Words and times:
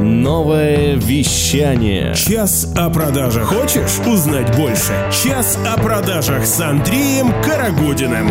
Новое 0.00 0.94
вещание. 0.94 2.14
Час 2.14 2.72
о 2.74 2.88
продажах. 2.88 3.48
Хочешь 3.48 3.98
узнать 4.06 4.56
больше? 4.56 4.94
Час 5.12 5.58
о 5.66 5.78
продажах 5.78 6.46
с 6.46 6.58
Андреем 6.58 7.30
Карагодиным. 7.42 8.30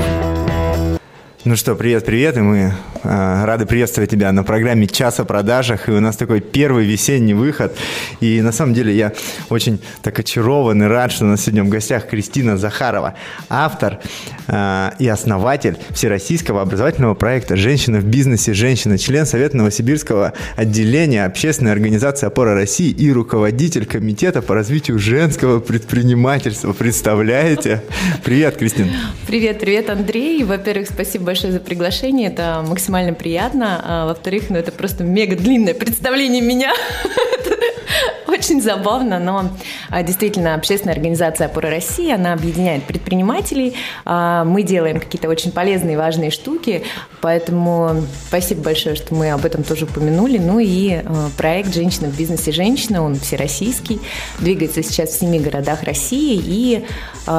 Ну 1.49 1.55
что, 1.55 1.73
привет-привет, 1.73 2.37
и 2.37 2.41
мы 2.41 2.57
э, 3.03 3.43
рады 3.43 3.65
приветствовать 3.65 4.11
тебя 4.11 4.31
на 4.31 4.43
программе 4.43 4.85
«Час 4.85 5.19
о 5.19 5.25
продажах», 5.25 5.89
и 5.89 5.91
у 5.91 5.99
нас 5.99 6.15
такой 6.15 6.41
первый 6.41 6.85
весенний 6.85 7.33
выход, 7.33 7.75
и 8.19 8.39
на 8.41 8.51
самом 8.51 8.75
деле 8.75 8.95
я 8.95 9.13
очень 9.49 9.81
так 10.03 10.19
очарован 10.19 10.83
и 10.83 10.85
рад, 10.85 11.11
что 11.11 11.25
у 11.25 11.27
нас 11.29 11.41
сегодня 11.41 11.63
в 11.63 11.69
гостях 11.69 12.07
Кристина 12.07 12.55
Захарова, 12.55 13.15
автор 13.49 13.97
э, 14.45 14.91
и 14.99 15.07
основатель 15.07 15.77
всероссийского 15.89 16.61
образовательного 16.61 17.15
проекта 17.15 17.55
«Женщина 17.55 17.97
в 17.97 18.05
бизнесе», 18.05 18.53
женщина, 18.53 18.99
член 18.99 19.25
Совета 19.25 19.57
Новосибирского 19.57 20.33
отделения 20.55 21.25
общественной 21.25 21.71
организации 21.71 22.27
«Опора 22.27 22.53
России» 22.53 22.91
и 22.91 23.11
руководитель 23.11 23.87
комитета 23.87 24.43
по 24.43 24.53
развитию 24.53 24.99
женского 24.99 25.61
предпринимательства. 25.61 26.73
Представляете? 26.73 27.81
Привет, 28.23 28.57
Кристина. 28.57 28.91
Привет, 29.25 29.59
привет, 29.59 29.89
Андрей. 29.89 30.43
Во-первых, 30.43 30.89
спасибо 30.89 31.25
большое 31.25 31.38
за 31.47 31.59
приглашение. 31.59 32.29
Это 32.29 32.63
максимально 32.67 33.13
приятно. 33.13 33.81
А, 33.83 34.05
во-вторых, 34.07 34.49
ну 34.49 34.57
это 34.57 34.71
просто 34.71 35.03
мега 35.03 35.35
длинное 35.35 35.73
представление 35.73 36.41
меня. 36.41 36.73
Очень 38.27 38.61
забавно, 38.61 39.19
но 39.19 39.49
а, 39.89 40.03
действительно 40.03 40.55
общественная 40.55 40.93
организация 40.93 41.47
«Опора 41.47 41.69
России», 41.69 42.11
она 42.11 42.33
объединяет 42.33 42.83
предпринимателей. 42.83 43.75
А, 44.05 44.43
мы 44.43 44.63
делаем 44.63 44.99
какие-то 44.99 45.29
очень 45.29 45.51
полезные 45.51 45.97
важные 45.97 46.31
штуки, 46.31 46.83
поэтому 47.21 48.03
спасибо 48.27 48.63
большое, 48.63 48.95
что 48.95 49.13
мы 49.15 49.31
об 49.31 49.45
этом 49.45 49.63
тоже 49.63 49.85
упомянули. 49.85 50.37
Ну 50.37 50.59
и 50.59 50.93
а, 50.93 51.29
проект 51.37 51.73
«Женщина 51.73 52.09
в 52.09 52.17
бизнесе. 52.17 52.51
Женщина», 52.51 53.03
он 53.03 53.15
всероссийский, 53.15 53.99
двигается 54.39 54.83
сейчас 54.83 55.09
в 55.09 55.19
семи 55.19 55.39
городах 55.39 55.83
России, 55.83 56.41
и, 56.43 56.85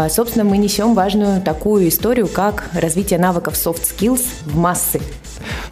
собственно, 0.08 0.44
мы 0.44 0.58
несем 0.58 0.94
важную 0.94 1.40
такую 1.42 1.88
историю, 1.88 2.28
как 2.28 2.68
развитие 2.72 3.18
навыков 3.18 3.54
soft 3.54 3.82
skills 3.82 4.22
в 4.44 4.56
массы. 4.56 5.00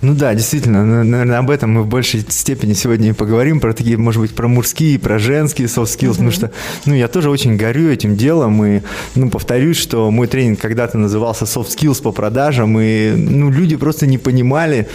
Ну 0.00 0.14
да, 0.14 0.34
действительно, 0.34 0.84
наверное, 0.84 1.38
об 1.38 1.50
этом 1.50 1.72
мы 1.72 1.82
в 1.82 1.86
большей 1.86 2.24
степени 2.28 2.72
сегодня 2.72 3.10
и 3.10 3.12
поговорим, 3.12 3.60
про 3.60 3.72
такие, 3.72 3.96
может 3.96 4.20
быть, 4.20 4.34
про 4.34 4.48
мужские, 4.48 4.98
про 4.98 5.18
женские 5.18 5.68
soft 5.68 5.84
skills, 5.84 6.10
mm-hmm. 6.10 6.12
потому 6.12 6.30
что, 6.30 6.50
ну, 6.86 6.94
я 6.94 7.08
тоже 7.08 7.30
очень 7.30 7.56
горю 7.56 7.90
этим 7.90 8.16
делом, 8.16 8.64
и, 8.64 8.82
ну, 9.14 9.30
повторюсь, 9.30 9.76
что 9.76 10.10
мой 10.10 10.26
тренинг 10.26 10.60
когда-то 10.60 10.98
назывался 10.98 11.44
soft 11.44 11.76
skills 11.76 12.02
по 12.02 12.12
продажам, 12.12 12.78
и, 12.80 13.12
ну, 13.12 13.50
люди 13.50 13.76
просто 13.76 14.06
не 14.06 14.18
понимали, 14.18 14.88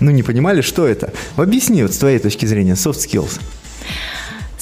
ну, 0.00 0.10
не 0.10 0.22
понимали, 0.22 0.60
что 0.60 0.86
это. 0.86 1.12
Объясни 1.36 1.82
вот 1.82 1.92
с 1.92 1.98
твоей 1.98 2.18
точки 2.18 2.46
зрения 2.46 2.74
soft 2.74 2.98
skills 2.98 3.40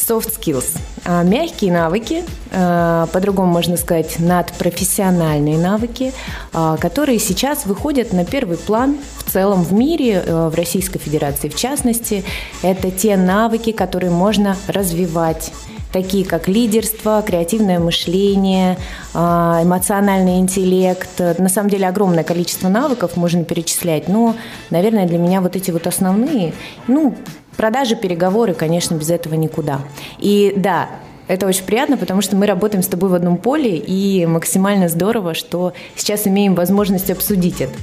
soft 0.09 0.41
skills. 0.41 0.79
А, 1.05 1.23
мягкие 1.23 1.73
навыки, 1.73 2.25
а, 2.53 3.07
по-другому 3.07 3.53
можно 3.53 3.77
сказать, 3.77 4.19
надпрофессиональные 4.19 5.59
навыки, 5.59 6.13
а, 6.53 6.77
которые 6.77 7.19
сейчас 7.19 7.67
выходят 7.67 8.13
на 8.13 8.25
первый 8.25 8.57
план 8.57 8.99
в 9.19 9.31
целом 9.31 9.63
в 9.63 9.73
мире, 9.73 10.23
в 10.27 10.55
Российской 10.55 10.99
Федерации 10.99 11.49
в 11.49 11.55
частности. 11.55 12.25
Это 12.63 12.91
те 12.91 13.17
навыки, 13.17 13.73
которые 13.73 14.11
можно 14.11 14.57
развивать 14.67 15.53
такие 15.93 16.25
как 16.25 16.49
лидерство, 16.49 17.23
креативное 17.27 17.79
мышление, 17.79 18.77
эмоциональный 19.15 20.39
интеллект. 20.39 21.19
На 21.39 21.49
самом 21.49 21.71
деле 21.71 21.89
огромное 21.89 22.25
количество 22.25 22.69
навыков 22.69 23.17
можно 23.17 23.45
перечислять, 23.45 24.09
но, 24.09 24.35
наверное, 24.69 25.07
для 25.07 25.17
меня 25.17 25.41
вот 25.41 25.57
эти 25.57 25.71
вот 25.71 25.87
основные, 25.87 26.53
ну, 26.89 27.15
Продажи, 27.59 27.97
переговоры, 27.97 28.55
конечно, 28.55 28.95
без 28.95 29.11
этого 29.11 29.35
никуда. 29.35 29.81
И 30.21 30.55
да, 30.57 30.89
это 31.27 31.45
очень 31.45 31.65
приятно, 31.65 31.97
потому 31.97 32.23
что 32.23 32.37
мы 32.37 32.47
работаем 32.47 32.85
с 32.85 32.87
тобой 32.87 33.11
в 33.11 33.15
одном 33.15 33.37
поле, 33.37 33.77
и 33.77 34.27
максимально 34.27 34.89
здорово, 34.89 35.35
что 35.35 35.73
сейчас 35.97 36.29
имеем 36.29 36.55
возможность 36.55 37.11
обсудить 37.11 37.61
это. 37.61 37.75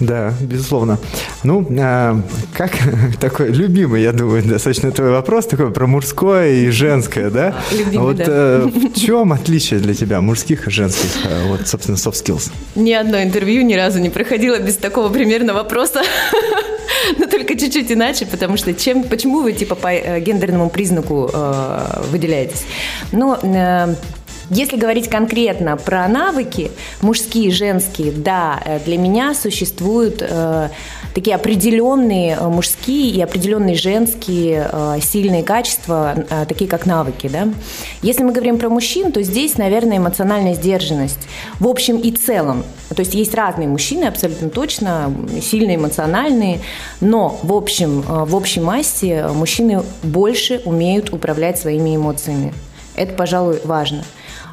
Да, 0.00 0.34
безусловно. 0.40 0.98
Ну, 1.44 1.66
а, 1.80 2.20
как 2.52 2.72
такой 3.20 3.50
любимый, 3.50 4.02
я 4.02 4.12
думаю, 4.12 4.42
достаточно 4.42 4.90
твой 4.90 5.10
вопрос, 5.10 5.46
такой 5.46 5.70
про 5.70 5.86
мужское 5.86 6.50
и 6.50 6.70
женское, 6.70 7.30
да? 7.30 7.54
Любимый, 7.70 7.98
вот 7.98 8.16
да. 8.16 8.24
А, 8.26 8.66
в 8.66 8.98
чем 8.98 9.32
отличие 9.32 9.80
для 9.80 9.94
тебя 9.94 10.20
мужских 10.20 10.66
и 10.66 10.70
женских, 10.70 11.10
а, 11.24 11.48
вот, 11.48 11.68
собственно, 11.68 11.96
soft 11.96 12.14
skills? 12.24 12.50
Ни 12.74 12.92
одно 12.92 13.22
интервью 13.22 13.62
ни 13.62 13.74
разу 13.74 14.00
не 14.00 14.10
проходило 14.10 14.58
без 14.58 14.76
такого 14.76 15.10
примерно 15.10 15.54
вопроса. 15.54 16.02
Но 17.18 17.26
только 17.26 17.58
чуть-чуть 17.58 17.90
иначе, 17.92 18.26
потому 18.26 18.56
что 18.56 18.72
чем, 18.74 19.04
почему 19.04 19.42
вы 19.42 19.52
типа 19.52 19.74
по 19.74 19.92
э, 19.92 20.20
гендерному 20.20 20.70
признаку 20.70 21.30
э, 21.32 22.02
выделяетесь? 22.10 22.64
Ну, 23.12 23.36
э, 23.42 23.94
если 24.50 24.76
говорить 24.76 25.08
конкретно 25.08 25.76
про 25.76 26.06
навыки, 26.08 26.70
мужские, 27.00 27.50
женские, 27.50 28.12
да, 28.12 28.60
э, 28.64 28.78
для 28.84 28.98
меня 28.98 29.34
существуют 29.34 30.20
э, 30.20 30.68
такие 31.14 31.36
определенные 31.36 32.36
э, 32.38 32.48
мужские 32.48 33.10
и 33.10 33.22
определенные 33.22 33.76
женские 33.76 34.68
э, 34.70 34.98
сильные 35.00 35.42
качества, 35.42 36.14
э, 36.28 36.44
такие 36.46 36.68
как 36.68 36.84
навыки. 36.84 37.28
Да? 37.28 37.48
Если 38.02 38.22
мы 38.22 38.32
говорим 38.32 38.58
про 38.58 38.68
мужчин, 38.68 39.12
то 39.12 39.22
здесь, 39.22 39.56
наверное, 39.56 39.98
эмоциональная 39.98 40.54
сдержанность 40.54 41.20
в 41.60 41.66
общем 41.66 41.98
и 41.98 42.10
целом. 42.10 42.64
То 42.94 43.00
есть 43.00 43.14
есть 43.14 43.34
разные 43.34 43.68
мужчины, 43.68 44.04
абсолютно 44.04 44.50
точно, 44.50 45.12
сильные, 45.40 45.76
эмоциональные, 45.76 46.60
но 47.00 47.38
в 47.42 47.52
общем, 47.52 48.04
э, 48.06 48.24
в 48.24 48.34
общей 48.34 48.60
массе 48.60 49.28
мужчины 49.28 49.82
больше 50.02 50.60
умеют 50.64 51.12
управлять 51.12 51.58
своими 51.58 51.96
эмоциями. 51.96 52.52
Это, 52.96 53.14
пожалуй, 53.14 53.60
важно. 53.64 54.04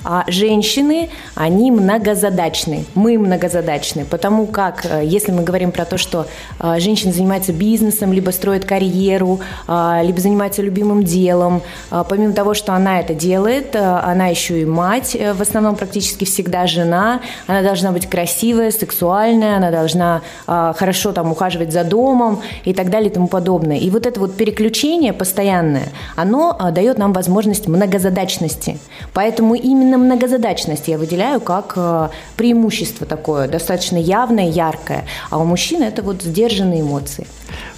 А 0.03 0.23
женщины, 0.28 1.09
они 1.35 1.69
многозадачны. 1.72 2.85
Мы 2.95 3.19
многозадачны, 3.19 4.06
потому 4.06 4.47
как, 4.47 4.85
э, 4.85 5.01
если 5.06 5.31
мы 5.31 5.44
говорим 5.44 5.72
про 5.72 5.85
то, 5.85 5.97
что 5.97 6.25
э, 6.59 6.79
женщина 6.79 7.12
занимается 7.13 7.53
бизнесом, 7.53 8.12
либо 8.12 8.31
строит 8.31 8.66
карьеру, 8.66 9.41
э, 9.67 10.00
либо 10.03 10.19
занимается 10.19 10.63
любимым 10.63 11.03
делом, 11.03 11.62
помимо 12.09 12.34
того, 12.34 12.53
что 12.53 12.73
она 12.73 13.00
это 13.00 13.13
делает, 13.13 13.75
она 13.75 14.28
еще 14.28 14.62
и 14.62 14.66
мать, 14.66 15.16
в 15.16 15.41
основном 15.41 15.75
практически 15.75 16.25
всегда 16.25 16.68
жена, 16.68 17.22
она 17.47 17.62
должна 17.62 17.91
быть 17.91 18.09
красивая, 18.09 18.72
сексуальная, 18.72 19.57
она 19.57 19.72
должна 19.72 20.22
хорошо 20.45 21.12
там 21.12 21.31
ухаживать 21.31 21.72
за 21.72 21.83
домом 21.83 22.41
и 22.66 22.73
так 22.73 22.89
далее 22.89 23.09
и 23.09 23.13
тому 23.13 23.28
подобное. 23.28 23.78
И 23.78 23.89
вот 23.89 24.06
это 24.06 24.19
вот 24.19 24.35
переключение 24.35 25.13
постоянное, 25.13 25.89
оно 26.16 26.57
дает 26.72 26.97
нам 26.97 27.13
возможность 27.13 27.68
многозадачности. 27.68 28.79
Поэтому 29.13 29.56
именно 29.56 29.91
именно 29.91 29.97
многозадачность 29.97 30.88
я 30.88 30.97
выделяю 30.97 31.41
как 31.41 31.74
э, 31.75 32.09
преимущество 32.38 33.06
такое, 33.06 33.47
достаточно 33.47 33.97
явное, 33.97 34.50
яркое. 34.50 35.06
А 35.29 35.38
у 35.38 35.46
мужчин 35.46 35.81
это 35.84 36.02
вот 36.02 36.22
сдержанные 36.22 36.81
эмоции. 36.81 37.28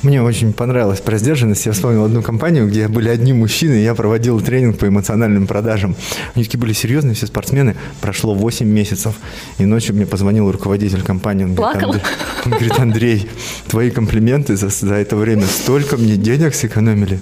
Мне 0.03 0.21
очень 0.21 0.53
понравилась 0.53 0.99
про 0.99 1.17
сдержанность. 1.17 1.65
Я 1.65 1.71
вспомнил 1.71 2.05
одну 2.05 2.21
компанию, 2.21 2.67
где 2.67 2.87
были 2.87 3.09
одни 3.09 3.33
мужчины, 3.33 3.75
и 3.75 3.83
я 3.83 3.95
проводил 3.95 4.39
тренинг 4.41 4.77
по 4.77 4.87
эмоциональным 4.87 5.47
продажам. 5.47 5.95
Они 6.35 6.43
такие 6.43 6.59
были 6.59 6.73
серьезные, 6.73 7.15
все 7.15 7.25
спортсмены. 7.25 7.75
Прошло 8.01 8.33
8 8.33 8.67
месяцев, 8.67 9.15
и 9.57 9.65
ночью 9.65 9.95
мне 9.95 10.05
позвонил 10.05 10.51
руководитель 10.51 11.01
компании. 11.01 11.45
Он? 11.45 11.55
Говорит, 11.55 12.03
он 12.45 12.51
говорит, 12.51 12.79
Андрей, 12.79 13.29
твои 13.67 13.89
комплименты 13.91 14.57
за, 14.57 14.69
за 14.69 14.95
это 14.95 15.15
время 15.15 15.45
столько 15.45 15.97
мне 15.97 16.17
денег 16.17 16.53
сэкономили. 16.53 17.19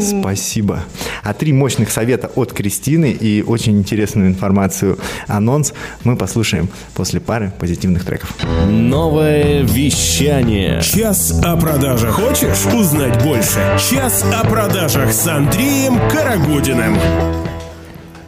Спасибо. 0.00 0.84
А 1.22 1.34
три 1.34 1.52
мощных 1.52 1.90
совета 1.90 2.30
от 2.34 2.52
Кристины 2.52 3.12
и 3.12 3.42
очень 3.42 3.78
интересную 3.78 4.31
информацию, 4.32 4.98
анонс 5.28 5.72
мы 6.04 6.16
послушаем 6.16 6.68
после 6.94 7.20
пары 7.20 7.52
позитивных 7.58 8.04
треков. 8.04 8.34
Новое 8.66 9.62
вещание. 9.62 10.82
Час 10.82 11.40
о 11.44 11.56
продажах. 11.56 12.10
Хочешь 12.10 12.66
узнать 12.74 13.22
больше? 13.22 13.78
Час 13.90 14.24
о 14.34 14.44
продажах 14.44 15.12
с 15.12 15.26
Андреем 15.26 15.98
Карагодиным. 16.10 16.96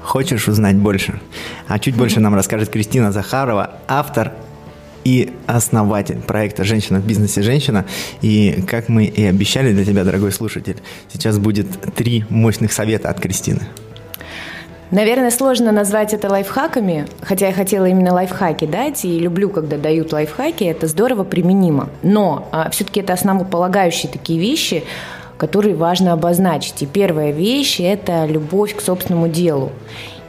Хочешь 0.03 0.49
узнать 0.49 0.77
больше? 0.77 1.21
А 1.67 1.79
чуть 1.79 1.97
больше 1.97 2.21
нам 2.21 2.35
расскажет 2.35 2.69
Кристина 2.69 3.11
Захарова, 3.11 3.81
автор 3.89 4.33
и 5.05 5.33
основатель 5.47 6.21
проекта 6.21 6.65
«Женщина 6.65 7.01
в 7.01 7.07
бизнесе. 7.07 7.43
Женщина». 7.43 7.85
И 8.23 8.65
как 8.67 8.89
мы 8.89 9.05
и 9.05 9.25
обещали 9.25 9.73
для 9.73 9.85
тебя, 9.85 10.05
дорогой 10.05 10.33
слушатель, 10.33 10.77
сейчас 11.13 11.39
будет 11.39 11.69
три 11.95 12.25
мощных 12.31 12.73
совета 12.73 13.11
от 13.11 13.21
Кристины. 13.21 13.61
Наверное, 14.95 15.33
сложно 15.33 15.73
назвать 15.73 16.15
это 16.15 16.31
лайфхаками, 16.31 17.09
хотя 17.21 17.49
я 17.49 17.53
хотела 17.53 17.87
именно 17.87 18.15
лайфхаки 18.15 18.65
дать, 18.65 19.05
и 19.05 19.19
люблю, 19.19 19.51
когда 19.51 19.77
дают 19.77 20.13
лайфхаки, 20.13 20.63
это 20.63 20.87
здорово 20.87 21.25
применимо. 21.25 21.89
Но 22.05 22.47
а, 22.53 22.71
все-таки 22.71 23.01
это 23.01 23.13
основополагающие 23.13 24.09
такие 24.09 24.39
вещи, 24.39 24.85
которые 25.37 25.75
важно 25.75 26.13
обозначить. 26.13 26.81
И 26.83 26.87
первая 26.87 27.33
вещь– 27.33 27.81
это 27.81 28.25
любовь 28.27 28.77
к 28.77 28.81
собственному 28.81 29.27
делу. 29.27 29.73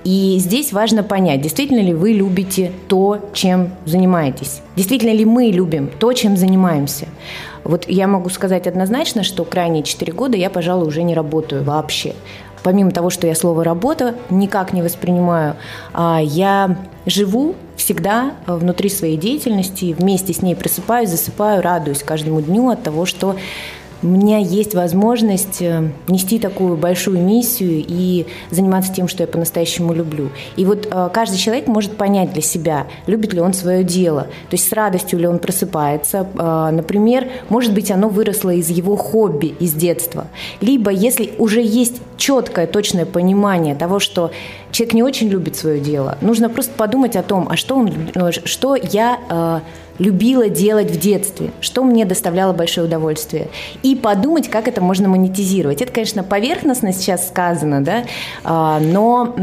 И 0.04 0.38
здесь 0.40 0.74
важно 0.74 1.04
понять, 1.04 1.42
действительно 1.42 1.82
ли 1.82 1.94
вы 1.94 2.14
любите 2.14 2.72
то, 2.88 3.20
чем 3.34 3.70
занимаетесь. 3.86 4.62
Действительно 4.76 5.12
ли 5.12 5.26
мы 5.26 5.52
любим 5.52 5.92
то, 6.00 6.12
чем 6.14 6.38
занимаемся. 6.38 7.06
Вот 7.64 7.88
я 7.88 8.08
могу 8.08 8.30
сказать 8.30 8.66
однозначно, 8.66 9.22
что 9.22 9.46
крайние 9.46 9.84
4 9.84 10.12
года 10.12 10.38
я, 10.38 10.50
пожалуй, 10.50 10.88
уже 10.88 11.04
не 11.04 11.14
работаю 11.14 11.64
вообще 11.64 12.16
помимо 12.66 12.90
того, 12.90 13.12
что 13.12 13.28
я 13.28 13.36
слово 13.36 13.64
«работа» 13.64 14.16
никак 14.32 14.74
не 14.74 14.82
воспринимаю, 14.82 15.56
а, 15.94 16.20
я 16.20 16.76
живу 17.06 17.54
всегда 17.78 18.32
внутри 18.48 18.90
своей 18.90 19.18
деятельности, 19.18 19.96
вместе 19.98 20.34
с 20.34 20.42
ней 20.42 20.56
просыпаюсь, 20.56 21.12
засыпаю, 21.12 21.62
радуюсь 21.62 22.02
каждому 22.02 22.42
дню 22.42 22.72
от 22.72 22.82
того, 22.82 23.06
что 23.06 23.36
у 24.04 24.08
меня 24.08 24.38
есть 24.38 24.74
возможность 24.76 25.62
э, 25.62 25.92
нести 26.08 26.40
такую 26.40 26.78
большую 26.78 27.22
миссию 27.22 27.84
и 27.88 28.26
заниматься 28.52 28.94
тем, 28.94 29.08
что 29.08 29.24
я 29.24 29.28
по-настоящему 29.28 29.94
люблю. 29.94 30.30
И 30.56 30.66
вот 30.66 30.88
э, 30.90 31.10
каждый 31.14 31.38
человек 31.38 31.68
может 31.68 31.98
понять 31.98 32.34
для 32.34 32.42
себя, 32.42 32.88
любит 33.08 33.34
ли 33.34 33.40
он 33.40 33.54
свое 33.54 33.84
дело, 33.84 34.24
то 34.24 34.54
есть 34.54 34.68
с 34.68 34.72
радостью 34.72 35.20
ли 35.20 35.28
он 35.28 35.40
просыпается. 35.40 36.28
Э, 36.38 36.70
например, 36.72 37.28
может 37.50 37.74
быть, 37.74 37.92
оно 37.92 38.10
выросло 38.10 38.52
из 38.52 38.70
его 38.70 38.96
хобби, 38.96 39.56
из 39.60 39.74
детства. 39.74 40.28
Либо, 40.62 40.92
если 40.92 41.34
уже 41.38 41.62
есть 41.62 42.02
четкое, 42.18 42.68
точное 42.68 43.06
понимание 43.06 43.76
того, 43.76 44.00
что 44.00 44.32
человек 44.72 44.94
не 44.94 45.04
очень 45.04 45.30
любит 45.30 45.56
свое 45.56 45.80
дело, 45.80 46.18
нужно 46.22 46.50
просто 46.50 46.74
подумать 46.74 47.16
о 47.16 47.24
том, 47.24 47.48
а 47.50 47.56
что, 47.56 47.76
он, 47.76 47.92
что 48.46 48.76
я 48.76 49.62
любила 50.00 50.50
делать 50.50 50.92
в 50.92 51.00
детстве, 51.00 51.52
что 51.62 51.84
мне 51.84 52.06
доставляло 52.06 52.54
большое 52.54 52.88
удовольствие. 52.88 53.48
И 53.84 53.96
подумать, 53.96 54.50
как 54.50 54.68
это 54.68 54.82
можно 54.82 55.08
монетизировать. 55.08 55.82
Это, 55.82 55.92
конечно, 55.92 56.24
поверхностно 56.24 56.94
сейчас 56.94 57.28
сказано, 57.28 57.84
да, 57.84 58.04
а, 58.44 58.80
но 58.80 59.36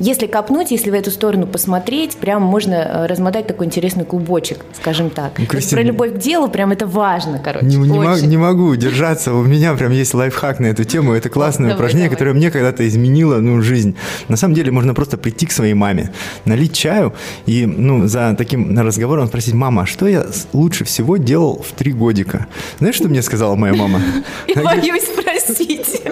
если 0.00 0.26
копнуть, 0.26 0.70
если 0.70 0.90
в 0.90 0.94
эту 0.94 1.10
сторону 1.10 1.46
посмотреть, 1.46 2.16
прям 2.16 2.42
можно 2.42 2.74
э, 2.74 3.06
размотать 3.06 3.46
такой 3.46 3.66
интересный 3.66 4.06
клубочек, 4.06 4.64
скажем 4.72 5.10
так. 5.10 5.32
Ну, 5.38 5.44
Кристина, 5.44 5.82
про 5.82 5.86
любовь 5.86 6.14
к 6.14 6.16
делу 6.16 6.48
прям 6.48 6.72
это 6.72 6.86
важно, 6.86 7.38
короче. 7.38 7.66
Не, 7.66 7.76
не, 7.76 7.98
мог, 7.98 8.22
не 8.22 8.36
могу 8.38 8.64
удержаться. 8.68 9.34
У 9.34 9.42
меня 9.42 9.74
прям 9.74 9.92
есть 9.92 10.14
лайфхак 10.14 10.58
на 10.58 10.66
эту 10.66 10.84
тему. 10.84 11.12
Это 11.12 11.28
классное 11.28 11.68
давай, 11.68 11.76
упражнение, 11.76 12.08
давай. 12.08 12.16
которое 12.16 12.32
мне 12.32 12.50
когда-то 12.50 12.88
изменило 12.88 13.40
ну, 13.40 13.60
жизнь. 13.60 13.94
На 14.28 14.38
самом 14.38 14.54
деле 14.54 14.70
можно 14.70 14.94
просто 14.94 15.18
прийти 15.18 15.44
к 15.44 15.52
своей 15.52 15.74
маме, 15.74 16.10
налить 16.46 16.72
чаю 16.72 17.12
и 17.44 17.66
ну, 17.66 18.06
за 18.06 18.34
таким 18.38 18.78
разговором 18.78 19.26
спросить, 19.26 19.52
мама, 19.52 19.82
а 19.82 19.86
что 19.86 20.08
я 20.08 20.24
лучше 20.54 20.86
всего 20.86 21.18
делал 21.18 21.62
в 21.62 21.72
три 21.72 21.92
годика? 21.92 22.46
Знаешь, 22.78 22.94
что 22.94 23.08
мне 23.08 23.20
сказала 23.20 23.54
моя 23.54 23.74
мама? 23.74 24.00
Боюсь 24.54 25.04
спросить. 25.04 26.02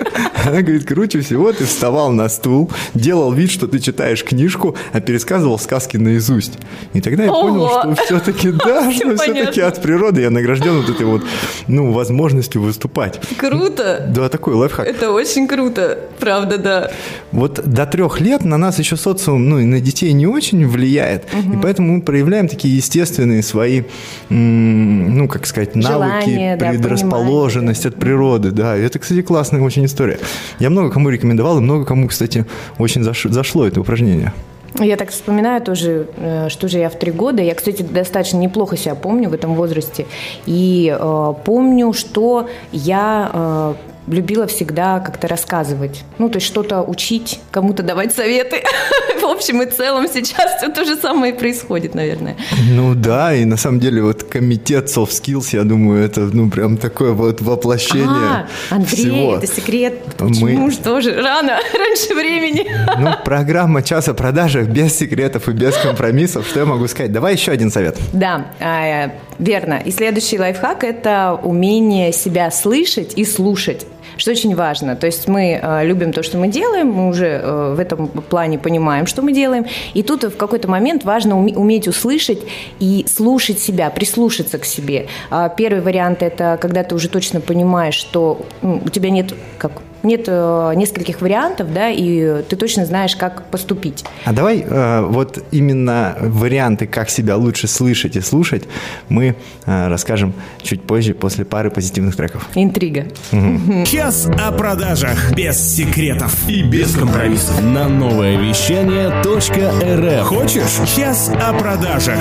Она 0.46 0.62
говорит, 0.62 0.86
круче 0.86 1.20
всего 1.20 1.52
ты 1.52 1.64
вставал 1.64 2.12
на 2.12 2.28
стул, 2.28 2.70
делал 2.94 3.32
вид, 3.32 3.50
что 3.50 3.66
ты 3.66 3.78
читаешь 3.78 4.24
книжку, 4.24 4.76
а 4.92 5.00
пересказывал 5.00 5.58
сказки 5.58 5.96
наизусть. 5.96 6.58
И 6.92 7.00
тогда 7.00 7.24
я 7.24 7.32
Ого. 7.32 7.48
понял, 7.48 7.68
что 7.68 8.04
все-таки, 8.04 8.50
да, 8.52 8.90
что 8.92 9.16
все-таки 9.16 9.60
от 9.60 9.82
природы 9.82 10.22
я 10.22 10.30
награжден 10.30 10.80
вот 10.80 10.88
этой 10.88 11.06
вот, 11.06 11.22
ну, 11.66 11.92
возможностью 11.92 12.62
выступать. 12.62 13.20
Круто. 13.36 14.06
Да, 14.14 14.28
такой 14.28 14.54
лайфхак. 14.54 14.86
Это 14.86 15.10
очень 15.12 15.46
круто, 15.46 15.98
правда, 16.18 16.58
да. 16.58 16.90
Вот 17.32 17.60
до 17.64 17.86
трех 17.86 18.20
лет 18.20 18.44
на 18.44 18.58
нас 18.58 18.78
еще 18.78 18.96
социум, 18.96 19.48
ну, 19.48 19.58
и 19.58 19.64
на 19.64 19.80
детей 19.80 20.12
не 20.12 20.26
очень 20.26 20.66
влияет, 20.66 21.26
угу. 21.32 21.58
и 21.58 21.62
поэтому 21.62 21.96
мы 21.96 22.02
проявляем 22.02 22.48
такие 22.48 22.76
естественные 22.76 23.42
свои, 23.42 23.82
ну, 24.28 25.28
как 25.28 25.46
сказать, 25.46 25.74
навыки, 25.74 26.30
Желание, 26.30 26.56
предрасположенность 26.56 27.82
да, 27.82 27.88
от 27.90 27.96
природы, 27.96 28.50
да. 28.50 28.76
И 28.76 28.82
это, 28.82 28.98
кстати, 28.98 29.22
классная 29.22 29.60
очень 29.60 29.84
история. 29.84 30.18
Я 30.58 30.70
много 30.70 30.90
кому 30.90 31.10
рекомендовал, 31.10 31.58
и 31.58 31.60
много 31.60 31.84
кому, 31.84 32.08
кстати, 32.08 32.46
очень 32.78 33.02
зашло 33.02 33.66
это 33.66 33.80
упражнение? 33.80 34.32
Я 34.74 34.96
так 34.96 35.10
вспоминаю 35.10 35.62
тоже, 35.62 36.08
э, 36.16 36.48
что 36.48 36.68
же 36.68 36.78
я 36.78 36.88
в 36.88 36.94
три 36.94 37.10
года. 37.10 37.42
Я, 37.42 37.54
кстати, 37.54 37.82
достаточно 37.82 38.36
неплохо 38.36 38.76
себя 38.76 38.94
помню 38.94 39.28
в 39.28 39.34
этом 39.34 39.54
возрасте. 39.54 40.06
И 40.46 40.94
э, 40.98 41.34
помню, 41.44 41.92
что 41.92 42.48
я 42.70 43.30
э, 43.32 43.74
любила 44.10 44.46
всегда 44.46 45.00
как-то 45.00 45.28
рассказывать. 45.28 46.04
Ну, 46.18 46.28
то 46.28 46.36
есть 46.36 46.46
что-то 46.46 46.82
учить, 46.82 47.40
кому-то 47.50 47.82
давать 47.82 48.14
советы. 48.14 48.62
В 49.20 49.24
общем 49.24 49.62
и 49.62 49.66
целом 49.66 50.06
сейчас 50.12 50.58
все 50.58 50.68
то 50.68 50.84
же 50.84 50.96
самое 50.96 51.34
и 51.34 51.36
происходит, 51.36 51.94
наверное. 51.94 52.36
Ну 52.70 52.94
да, 52.94 53.34
и 53.34 53.44
на 53.44 53.56
самом 53.56 53.80
деле 53.80 54.02
вот 54.02 54.22
комитет 54.22 54.86
soft 54.86 55.10
skills, 55.10 55.48
я 55.52 55.64
думаю, 55.64 56.04
это 56.04 56.20
ну 56.20 56.50
прям 56.50 56.76
такое 56.76 57.12
вот 57.12 57.40
воплощение 57.40 58.06
а, 58.08 58.48
Андрей, 58.70 58.96
всего. 58.96 59.36
это 59.36 59.46
секрет. 59.46 60.02
Почему 60.16 60.66
Мы... 60.66 60.70
что 60.70 61.00
же? 61.00 61.14
Рано, 61.14 61.58
раньше 61.74 62.14
времени. 62.14 62.66
Ну, 62.98 63.10
программа 63.24 63.82
«Час 63.82 64.08
о 64.08 64.14
продажах» 64.14 64.68
без 64.68 64.96
секретов 64.96 65.48
и 65.48 65.52
без 65.52 65.76
компромиссов. 65.76 66.46
Что 66.46 66.60
я 66.60 66.66
могу 66.66 66.86
сказать? 66.88 67.12
Давай 67.12 67.34
еще 67.34 67.52
один 67.52 67.70
совет. 67.70 67.96
Да, 68.12 68.46
а, 68.60 69.12
верно. 69.38 69.82
И 69.84 69.90
следующий 69.90 70.38
лайфхак– 70.38 70.84
это 70.84 71.38
умение 71.42 72.12
себя 72.12 72.50
слышать 72.50 73.14
и 73.16 73.24
слушать 73.24 73.86
что 74.16 74.30
очень 74.30 74.54
важно. 74.54 74.96
То 74.96 75.06
есть 75.06 75.28
мы 75.28 75.60
э, 75.62 75.86
любим 75.86 76.12
то, 76.12 76.22
что 76.22 76.38
мы 76.38 76.48
делаем, 76.48 76.88
мы 76.88 77.08
уже 77.08 77.26
э, 77.26 77.74
в 77.74 77.78
этом 77.78 78.08
плане 78.08 78.58
понимаем, 78.58 79.06
что 79.06 79.22
мы 79.22 79.32
делаем, 79.32 79.66
и 79.94 80.02
тут 80.02 80.24
в 80.24 80.36
какой-то 80.36 80.68
момент 80.68 81.04
важно 81.04 81.38
уметь 81.38 81.88
услышать 81.88 82.40
и 82.80 83.04
слушать 83.08 83.58
себя, 83.60 83.90
прислушаться 83.90 84.58
к 84.58 84.64
себе. 84.64 85.06
А 85.30 85.48
первый 85.48 85.82
вариант– 85.82 86.18
это 86.22 86.58
когда 86.60 86.82
ты 86.84 86.94
уже 86.94 87.08
точно 87.08 87.40
понимаешь, 87.40 87.94
что 87.94 88.46
у 88.62 88.88
тебя 88.88 89.10
нет 89.10 89.34
как 89.58 89.72
нет 90.02 90.24
э, 90.26 90.72
нескольких 90.76 91.20
вариантов, 91.20 91.72
да, 91.72 91.90
и 91.90 92.42
ты 92.42 92.56
точно 92.56 92.86
знаешь, 92.86 93.16
как 93.16 93.44
поступить. 93.46 94.04
А 94.24 94.32
давай 94.32 94.64
э, 94.66 95.06
вот 95.08 95.42
именно 95.50 96.16
варианты, 96.20 96.86
как 96.86 97.10
себя 97.10 97.36
лучше 97.36 97.66
слышать 97.68 98.16
и 98.16 98.20
слушать, 98.20 98.64
мы 99.08 99.36
э, 99.66 99.88
расскажем 99.88 100.34
чуть 100.62 100.82
позже, 100.82 101.14
после 101.14 101.44
пары 101.44 101.70
позитивных 101.70 102.16
треков. 102.16 102.46
Интрига. 102.54 103.06
Угу. 103.32 103.84
Час 103.84 104.28
о 104.38 104.52
продажах 104.52 105.32
без 105.34 105.58
секретов 105.58 106.48
и 106.48 106.62
без 106.62 106.94
компромиссов. 106.94 107.62
На 107.62 107.88
новое 107.88 108.36
вещание 108.36 109.08
.рф. 109.22 110.26
Хочешь? 110.26 110.94
Час 110.96 111.30
о 111.34 111.52
продажах. 111.54 112.18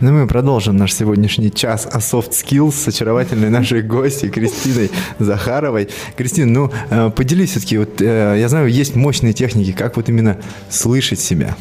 Ну, 0.00 0.12
мы 0.12 0.28
продолжим 0.28 0.76
наш 0.76 0.94
сегодняшний 0.94 1.50
час 1.50 1.84
о 1.90 1.98
soft 1.98 2.30
skills 2.30 2.70
с 2.70 2.86
очаровательной 2.86 3.50
нашей 3.50 3.82
гостьей 3.82 4.30
Кристиной 4.30 4.92
Захаровой. 5.18 5.88
Кристина, 6.16 6.46
ну, 6.46 6.70
э, 6.90 7.10
поделись 7.10 7.50
все-таки, 7.50 7.78
вот, 7.78 8.00
э, 8.00 8.36
я 8.38 8.48
знаю, 8.48 8.68
есть 8.68 8.94
мощные 8.94 9.32
техники, 9.32 9.72
как 9.72 9.96
вот 9.96 10.08
именно 10.08 10.36
слышать 10.70 11.18
себя. 11.18 11.56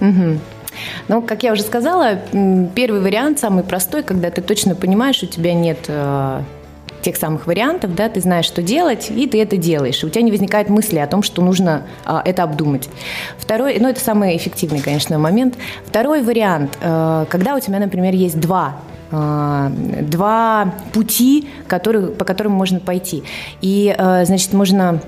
Угу. 0.00 0.38
Ну, 1.08 1.22
как 1.22 1.42
я 1.42 1.52
уже 1.52 1.62
сказала, 1.62 2.20
первый 2.76 3.00
вариант 3.00 3.40
самый 3.40 3.64
простой, 3.64 4.04
когда 4.04 4.30
ты 4.30 4.40
точно 4.40 4.76
понимаешь, 4.76 5.24
у 5.24 5.26
тебя 5.26 5.52
нет 5.52 5.86
э, 5.88 6.42
тех 7.02 7.16
самых 7.16 7.46
вариантов, 7.46 7.94
да, 7.94 8.08
ты 8.08 8.20
знаешь, 8.20 8.44
что 8.44 8.62
делать, 8.62 9.10
и 9.10 9.26
ты 9.26 9.40
это 9.40 9.56
делаешь. 9.56 10.02
У 10.04 10.08
тебя 10.08 10.22
не 10.22 10.30
возникает 10.30 10.68
мысли 10.68 10.98
о 10.98 11.06
том, 11.06 11.22
что 11.22 11.42
нужно 11.42 11.86
а, 12.04 12.22
это 12.24 12.42
обдумать. 12.42 12.88
Второй, 13.38 13.78
ну, 13.78 13.88
это 13.88 14.00
самый 14.00 14.36
эффективный, 14.36 14.80
конечно, 14.80 15.18
момент. 15.18 15.56
Второй 15.86 16.22
вариант, 16.22 16.78
э, 16.80 17.26
когда 17.28 17.54
у 17.54 17.60
тебя, 17.60 17.78
например, 17.78 18.14
есть 18.14 18.38
два 18.38 18.76
э, 19.10 19.70
два 20.02 20.74
пути, 20.92 21.48
которые, 21.66 22.08
по 22.08 22.24
которым 22.24 22.52
можно 22.52 22.80
пойти. 22.80 23.22
И, 23.60 23.94
э, 23.96 24.24
значит, 24.24 24.52
можно 24.52 25.00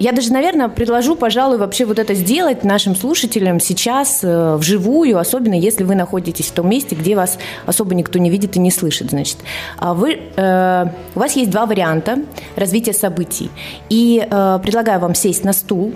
я 0.00 0.12
даже, 0.12 0.32
наверное, 0.32 0.68
предложу, 0.68 1.14
пожалуй, 1.14 1.58
вообще 1.58 1.84
вот 1.84 1.98
это 1.98 2.14
сделать 2.14 2.64
нашим 2.64 2.96
слушателям 2.96 3.60
сейчас 3.60 4.20
э, 4.22 4.56
вживую, 4.56 5.18
особенно 5.18 5.54
если 5.54 5.84
вы 5.84 5.94
находитесь 5.94 6.46
в 6.46 6.52
том 6.52 6.68
месте, 6.68 6.96
где 6.96 7.14
вас 7.14 7.38
особо 7.64 7.94
никто 7.94 8.18
не 8.18 8.28
видит 8.28 8.56
и 8.56 8.58
не 8.58 8.70
слышит. 8.70 9.10
Значит, 9.10 9.38
а 9.78 9.94
вы, 9.94 10.18
э, 10.34 10.86
у 11.14 11.18
вас 11.18 11.36
есть 11.36 11.50
два 11.50 11.66
варианта 11.66 12.18
развития 12.56 12.92
событий. 12.92 13.50
И 13.88 14.26
предлагаю 14.28 15.00
вам 15.00 15.14
сесть 15.14 15.44
на 15.44 15.52
стул, 15.52 15.92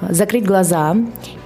закрыть 0.00 0.44
глаза 0.44 0.96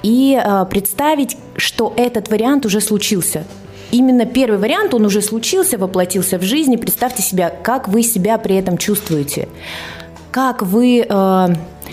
и 0.03 0.41
представить, 0.71 1.37
что 1.57 1.93
этот 1.97 2.31
вариант 2.31 2.67
уже 2.67 2.81
случился. 2.81 3.45
Именно 3.91 4.27
первый 4.27 4.59
вариант, 4.59 4.95
он 4.95 5.07
уже 5.07 5.23
случился, 5.23 5.79
воплотился 5.79 6.39
в 6.39 6.43
жизни. 6.43 6.77
Представьте 6.77 7.23
себя, 7.23 7.51
как 7.51 7.89
вы 7.89 8.03
себя 8.03 8.37
при 8.39 8.57
этом 8.57 8.77
чувствуете 8.77 9.49
как 10.39 10.63
вы 10.63 11.01
э, 11.01 11.49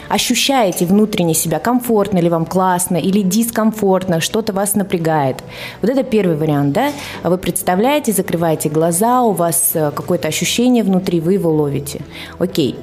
ощущаете 0.07 0.85
внутренне 0.85 1.33
себя, 1.33 1.57
комфортно 1.57 2.19
ли 2.19 2.29
вам, 2.29 2.45
классно 2.45 2.97
или 2.97 3.21
дискомфортно, 3.21 4.21
что-то 4.21 4.53
вас 4.53 4.75
напрягает. 4.75 5.43
Вот 5.81 5.89
это 5.89 6.03
первый 6.03 6.35
вариант, 6.35 6.73
да? 6.73 6.91
Вы 7.23 7.39
представляете, 7.39 8.11
закрываете 8.11 8.69
глаза, 8.69 9.23
у 9.23 9.31
вас 9.31 9.71
э, 9.73 9.91
какое-то 9.95 10.27
ощущение 10.27 10.83
внутри, 10.83 11.21
вы 11.21 11.33
его 11.33 11.51
ловите. 11.51 12.01
Окей, 12.37 12.75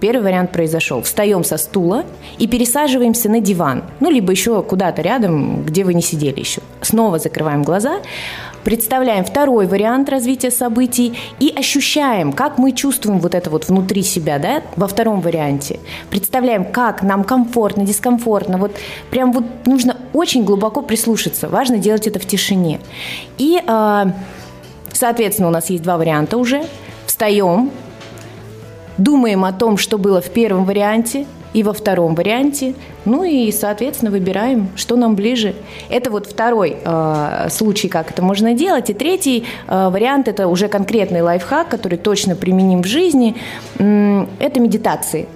Первый 0.00 0.24
вариант 0.24 0.52
произошел. 0.52 1.00
Встаем 1.00 1.44
со 1.44 1.56
стула 1.56 2.04
и 2.36 2.46
пересаживаемся 2.46 3.30
на 3.30 3.40
диван. 3.40 3.84
Ну, 4.00 4.10
либо 4.10 4.32
еще 4.32 4.62
куда-то 4.62 5.00
рядом, 5.00 5.64
где 5.64 5.82
вы 5.82 5.94
не 5.94 6.02
сидели 6.02 6.40
еще. 6.40 6.60
Снова 6.82 7.18
закрываем 7.18 7.62
глаза. 7.62 8.00
Представляем 8.64 9.24
второй 9.24 9.66
вариант 9.66 10.08
развития 10.08 10.50
событий 10.50 11.16
и 11.38 11.52
ощущаем, 11.56 12.32
как 12.32 12.58
мы 12.58 12.72
чувствуем 12.72 13.20
вот 13.20 13.34
это 13.34 13.50
вот 13.50 13.68
внутри 13.68 14.02
себя, 14.02 14.38
да, 14.38 14.62
во 14.76 14.88
втором 14.88 15.20
варианте. 15.20 15.78
Представляем, 16.10 16.64
как 16.64 17.02
нам 17.02 17.24
комфортно, 17.24 17.84
дискомфортно. 17.84 18.58
Вот 18.58 18.72
прям 19.10 19.32
вот 19.32 19.44
нужно 19.66 19.96
очень 20.12 20.44
глубоко 20.44 20.82
прислушаться. 20.82 21.48
Важно 21.48 21.78
делать 21.78 22.06
это 22.06 22.18
в 22.18 22.26
тишине. 22.26 22.80
И, 23.38 23.60
э, 23.64 24.04
соответственно, 24.92 25.48
у 25.48 25.52
нас 25.52 25.70
есть 25.70 25.82
два 25.82 25.96
варианта 25.98 26.38
уже. 26.38 26.64
Встаем, 27.06 27.70
думаем 28.98 29.44
о 29.44 29.52
том, 29.52 29.76
что 29.76 29.98
было 29.98 30.20
в 30.20 30.30
первом 30.30 30.64
варианте– 30.64 31.26
и 31.54 31.62
во 31.62 31.72
втором 31.72 32.14
варианте. 32.14 32.74
Ну 33.06 33.24
и, 33.24 33.50
соответственно, 33.50 34.10
выбираем, 34.10 34.68
что 34.76 34.96
нам 34.96 35.14
ближе. 35.14 35.54
Это 35.88 36.10
вот 36.10 36.26
второй 36.26 36.76
э, 36.84 37.48
случай, 37.50 37.88
как 37.88 38.10
это 38.10 38.22
можно 38.22 38.52
делать. 38.52 38.90
И 38.90 38.94
третий 38.94 39.44
э, 39.66 39.88
вариант– 39.88 40.28
это 40.28 40.48
уже 40.48 40.68
конкретный 40.68 41.22
лайфхак, 41.22 41.68
который 41.68 41.96
точно 41.96 42.36
применим 42.36 42.82
в 42.82 42.86
жизни. 42.86 43.36
Это 43.78 44.60
медитации. 44.60 45.26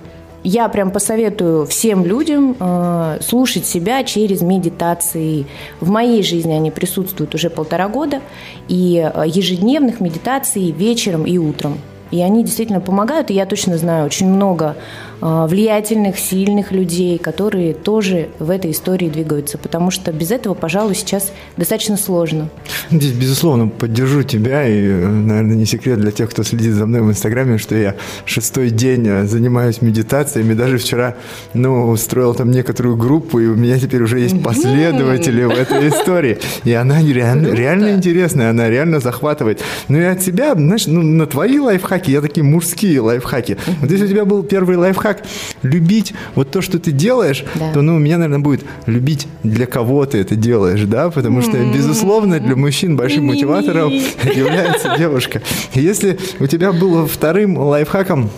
Я 0.44 0.68
прям 0.68 0.92
посоветую 0.92 1.66
всем 1.66 2.04
людям 2.04 2.56
э, 2.58 3.18
слушать 3.20 3.66
себя 3.66 4.04
через 4.04 4.40
медитации. 4.40 5.46
В 5.80 5.90
моей 5.90 6.22
жизни 6.22 6.52
они 6.52 6.70
присутствуют 6.70 7.34
уже 7.34 7.50
полтора 7.50 7.88
года, 7.88 8.20
и 8.68 9.10
э, 9.12 9.22
ежедневных 9.26 10.00
медитаций 10.00 10.70
вечером 10.70 11.24
и 11.24 11.38
утром. 11.38 11.78
И 12.10 12.22
они 12.22 12.42
действительно 12.42 12.80
помогают, 12.80 13.30
и 13.30 13.34
я 13.34 13.46
точно 13.46 13.76
знаю 13.76 14.06
очень 14.06 14.28
много 14.28 14.76
влиятельных, 15.20 16.18
сильных 16.18 16.72
людей, 16.72 17.18
которые 17.18 17.74
тоже 17.74 18.28
в 18.38 18.50
этой 18.50 18.70
истории 18.70 19.08
двигаются, 19.08 19.58
потому 19.58 19.90
что 19.90 20.12
без 20.12 20.30
этого, 20.30 20.54
пожалуй, 20.54 20.94
сейчас 20.94 21.32
достаточно 21.56 21.96
сложно. 21.96 22.48
Здесь, 22.90 23.12
безусловно, 23.12 23.68
поддержу 23.68 24.22
тебя, 24.22 24.66
и, 24.66 24.80
наверное, 24.82 25.56
не 25.56 25.66
секрет 25.66 26.00
для 26.00 26.12
тех, 26.12 26.30
кто 26.30 26.42
следит 26.42 26.72
за 26.74 26.86
мной 26.86 27.02
в 27.02 27.10
Инстаграме, 27.10 27.58
что 27.58 27.74
я 27.74 27.96
шестой 28.24 28.70
день 28.70 29.06
э, 29.08 29.24
занимаюсь 29.24 29.82
медитациями, 29.82 30.54
даже 30.54 30.78
вчера, 30.78 31.16
ну, 31.54 31.88
устроил 31.88 32.34
там 32.34 32.50
некоторую 32.50 32.96
группу, 32.96 33.40
и 33.40 33.46
у 33.46 33.56
меня 33.56 33.78
теперь 33.78 34.02
уже 34.02 34.20
есть 34.20 34.42
последователи 34.42 35.44
в 35.44 35.50
этой 35.50 35.88
истории, 35.88 36.38
и 36.64 36.72
она 36.72 37.02
реально, 37.02 37.48
реально 37.48 37.94
интересная, 37.94 38.50
она 38.50 38.68
реально 38.68 39.00
захватывает. 39.00 39.62
Ну 39.88 39.98
и 39.98 40.04
от 40.04 40.20
тебя, 40.20 40.54
знаешь, 40.54 40.86
ну, 40.86 41.02
на 41.02 41.26
твои 41.26 41.58
лайфхаки, 41.58 42.10
я 42.10 42.20
такие 42.20 42.44
мужские 42.44 43.00
лайфхаки. 43.00 43.56
Вот 43.80 43.90
если 43.90 44.06
у 44.06 44.08
тебя 44.08 44.24
был 44.24 44.42
первый 44.42 44.76
лайфхак, 44.76 45.07
как 45.08 45.24
любить 45.62 46.12
вот 46.34 46.50
то, 46.50 46.60
что 46.60 46.78
ты 46.78 46.92
делаешь, 46.92 47.44
да. 47.54 47.72
то, 47.72 47.80
ну, 47.80 47.96
у 47.96 47.98
меня, 47.98 48.18
наверное, 48.18 48.40
будет 48.40 48.64
любить, 48.86 49.26
для 49.42 49.64
кого 49.66 50.04
ты 50.04 50.18
это 50.18 50.36
делаешь, 50.36 50.82
да, 50.82 51.10
потому 51.10 51.40
что, 51.40 51.56
безусловно, 51.72 52.38
для 52.40 52.56
мужчин 52.56 52.96
большим 52.96 53.26
мотиватором 53.26 53.90
является 54.24 54.96
девушка. 54.98 55.40
Если 55.72 56.18
у 56.40 56.46
тебя 56.46 56.72
было 56.72 57.06
вторым 57.06 57.56
лайфхаком 57.56 58.30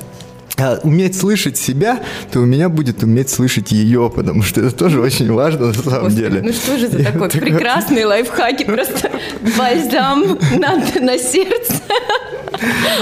уметь 0.82 1.16
слышать 1.16 1.56
себя, 1.56 2.00
то 2.30 2.40
у 2.40 2.44
меня 2.44 2.68
будет 2.68 3.02
уметь 3.02 3.30
слышать 3.30 3.72
ее, 3.72 4.12
потому 4.14 4.42
что 4.42 4.60
это 4.60 4.70
тоже 4.72 5.00
очень 5.00 5.32
важно 5.32 5.66
на 5.66 5.74
самом 5.74 6.04
Господи, 6.04 6.16
деле. 6.16 6.42
Ну 6.42 6.52
что 6.52 6.78
же 6.78 6.88
за 6.88 7.02
такой 7.04 7.28
прекрасный 7.30 8.04
лайфхаки, 8.04 8.64
просто 8.64 9.10
бальзам 9.56 10.38
на, 10.58 10.76
на 11.00 11.18
сердце. 11.18 11.74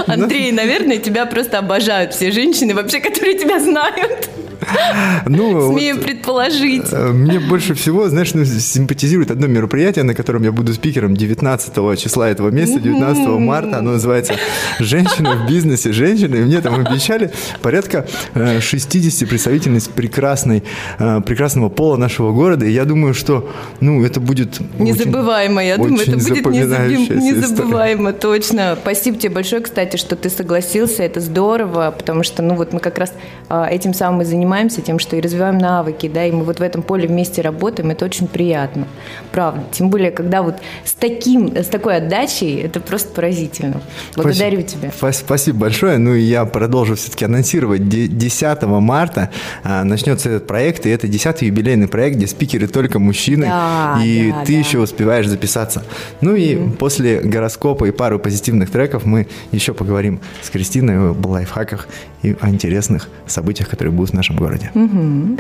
Андрей, 0.07 0.53
наверное, 0.53 0.99
тебя 0.99 1.27
просто 1.27 1.59
обожают 1.59 2.15
все 2.15 2.31
женщины 2.31 2.75
вообще, 2.75 3.01
которые 3.01 3.39
тебя 3.39 3.61
знают. 3.61 4.31
Ну, 5.27 5.73
Смею 5.73 5.97
вот, 5.97 6.05
предположить. 6.05 6.87
Э, 6.93 7.09
мне 7.09 7.41
больше 7.41 7.75
всего, 7.75 8.09
знаешь, 8.09 8.35
ну, 8.35 8.45
симпатизирует 8.45 9.31
одно 9.31 9.47
мероприятие, 9.47 10.05
на 10.05 10.15
котором 10.15 10.43
я 10.43 10.53
буду 10.53 10.73
спикером 10.73 11.17
19 11.17 11.99
числа 11.99 12.29
этого 12.29 12.51
месяца, 12.51 12.81
19 12.81 13.29
марта. 13.39 13.79
Оно 13.79 13.93
называется 13.93 14.35
«Женщина 14.79 15.37
в 15.37 15.49
бизнесе». 15.49 15.93
Женщины, 15.93 16.37
и 16.37 16.41
мне 16.41 16.61
там 16.61 16.75
обещали 16.75 17.31
порядка 17.63 18.07
60 18.35 19.23
э, 19.23 19.27
представительниц 19.27 19.89
прекрасной, 19.89 20.63
э, 20.99 21.21
прекрасного 21.21 21.69
пола 21.69 21.97
нашего 21.97 22.33
города. 22.33 22.67
И 22.67 22.71
я 22.71 22.85
думаю, 22.85 23.15
что 23.15 23.51
ну, 23.81 24.05
это 24.05 24.21
будет 24.21 24.61
Незабываемо, 24.79 25.61
очень, 25.61 25.69
я 25.69 25.77
думаю, 25.77 26.03
это 26.03 26.19
будет 26.19 26.47
незабим, 26.47 27.19
незабываемо, 27.19 28.13
точно. 28.13 28.77
Спасибо 28.81 29.19
тебе 29.19 29.35
большое, 29.35 29.63
кстати, 29.63 29.97
что 29.97 30.17
ты 30.17 30.31
согласился. 30.31 31.03
Это 31.03 31.21
здорово, 31.21 31.95
потому 31.97 32.23
что 32.23 32.43
ну, 32.43 32.55
вот 32.55 32.73
мы 32.73 32.81
как 32.81 32.99
раз 32.99 33.13
этим 33.49 33.95
самым 33.95 34.23
и 34.23 34.25
занимаемся 34.25 34.48
занимаемся 34.49 34.81
тем, 34.81 34.99
что 34.99 35.15
и 35.17 35.21
развиваем 35.21 35.59
навыки, 35.59 36.09
да, 36.09 36.25
и 36.25 36.33
мы 36.33 36.43
вот 36.43 36.59
в 36.59 36.63
этом 36.63 36.83
поле 36.83 37.07
вместе 37.07 37.43
работаем, 37.43 37.91
это 37.91 38.07
очень 38.07 38.27
приятно, 38.27 38.87
правда. 39.31 39.63
Тем 39.73 39.91
более, 39.91 40.11
когда 40.11 40.43
вот 40.43 40.57
с 40.85 40.95
таким, 40.95 41.55
с 41.55 41.67
такой 41.67 41.99
отдачей, 41.99 42.63
это 42.63 42.81
просто 42.81 43.11
поразительно. 43.11 43.83
Благодарю 44.17 44.63
спасибо, 44.63 44.91
тебя. 44.91 45.13
Спасибо 45.13 45.59
большое. 45.59 45.99
Ну 45.99 46.15
и 46.15 46.23
я 46.23 46.47
продолжу 46.47 46.97
все-таки 46.97 47.27
анонсировать. 47.27 47.89
10 47.89 48.63
марта 48.63 49.31
а, 49.63 49.85
начнется 49.85 50.31
этот 50.31 50.47
проект, 50.47 50.87
и 50.87 50.91
это 50.91 51.07
10-й 51.07 51.47
юбилейный 51.47 51.89
проект, 51.89 52.17
где 52.17 52.27
спикеры 52.27 52.69
только 52.69 52.99
мужчины, 52.99 53.47
да, 53.47 54.01
и 54.03 54.31
да, 54.31 54.45
ты 54.45 54.55
да. 54.55 54.59
еще 54.59 54.79
успеваешь 54.79 55.27
записаться. 55.27 55.85
Ну 56.23 56.35
и 56.35 56.55
mm-hmm. 56.55 56.77
после 56.77 57.21
гороскопа 57.21 57.85
и 57.85 57.91
пары 57.91 58.19
позитивных 58.19 58.71
треков 58.71 59.05
мы 59.05 59.27
еще 59.53 59.75
поговорим 59.75 60.21
с 60.43 60.49
Кристиной 60.49 61.11
об 61.11 61.27
лайфхаках 61.27 61.87
и 62.23 62.35
о 62.41 62.49
интересных 62.49 63.09
событиях, 63.27 63.69
которые 63.69 63.93
будут 63.93 64.11
в 64.11 64.15
нашем 64.15 64.38
городе. 64.39 64.71
Угу. 64.75 65.39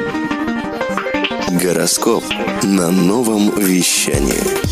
Гороскоп 1.62 2.24
на 2.62 2.90
новом 2.90 3.50
вещании. 3.58 4.68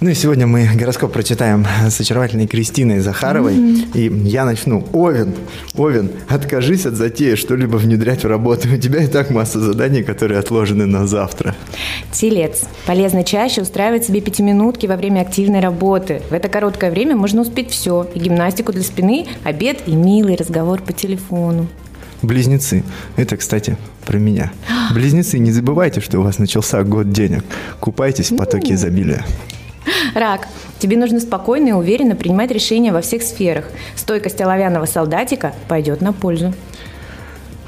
Ну 0.00 0.08
и 0.08 0.14
сегодня 0.14 0.46
мы 0.46 0.66
гороскоп 0.74 1.12
прочитаем 1.12 1.66
с 1.90 2.00
очаровательной 2.00 2.46
Кристиной 2.46 3.00
Захаровой. 3.00 3.54
Mm-hmm. 3.54 3.98
И 3.98 4.28
я 4.30 4.46
начну. 4.46 4.82
Овен, 4.94 5.34
Овен, 5.76 6.10
откажись 6.26 6.86
от 6.86 6.94
затеи 6.94 7.34
что-либо 7.34 7.76
внедрять 7.76 8.24
в 8.24 8.26
работу. 8.26 8.66
У 8.72 8.78
тебя 8.78 9.02
и 9.02 9.08
так 9.08 9.28
масса 9.28 9.60
заданий, 9.60 10.02
которые 10.02 10.40
отложены 10.40 10.86
на 10.86 11.06
завтра. 11.06 11.54
Телец. 12.12 12.62
Полезно 12.86 13.24
чаще 13.24 13.60
устраивать 13.60 14.06
себе 14.06 14.22
пятиминутки 14.22 14.86
во 14.86 14.96
время 14.96 15.20
активной 15.20 15.60
работы. 15.60 16.22
В 16.30 16.32
это 16.32 16.48
короткое 16.48 16.90
время 16.90 17.14
можно 17.14 17.42
успеть 17.42 17.70
все. 17.70 18.08
И 18.14 18.20
гимнастику 18.20 18.72
для 18.72 18.82
спины, 18.82 19.26
обед 19.44 19.82
и 19.84 19.92
милый 19.94 20.34
разговор 20.34 20.80
по 20.80 20.94
телефону. 20.94 21.68
Близнецы. 22.22 22.84
Это, 23.16 23.36
кстати, 23.36 23.76
про 24.04 24.18
меня. 24.18 24.52
Близнецы, 24.92 25.38
не 25.38 25.52
забывайте, 25.52 26.00
что 26.00 26.18
у 26.18 26.22
вас 26.22 26.38
начался 26.38 26.82
год 26.82 27.10
денег. 27.10 27.44
Купайтесь 27.80 28.30
в 28.30 28.36
потоке 28.36 28.74
изобилия. 28.74 29.24
Рак. 30.14 30.46
Тебе 30.78 30.96
нужно 30.96 31.20
спокойно 31.20 31.68
и 31.68 31.72
уверенно 31.72 32.16
принимать 32.16 32.50
решения 32.50 32.92
во 32.92 33.00
всех 33.00 33.22
сферах. 33.22 33.66
Стойкость 33.96 34.40
оловянного 34.40 34.86
солдатика 34.86 35.54
пойдет 35.68 36.00
на 36.00 36.12
пользу. 36.12 36.54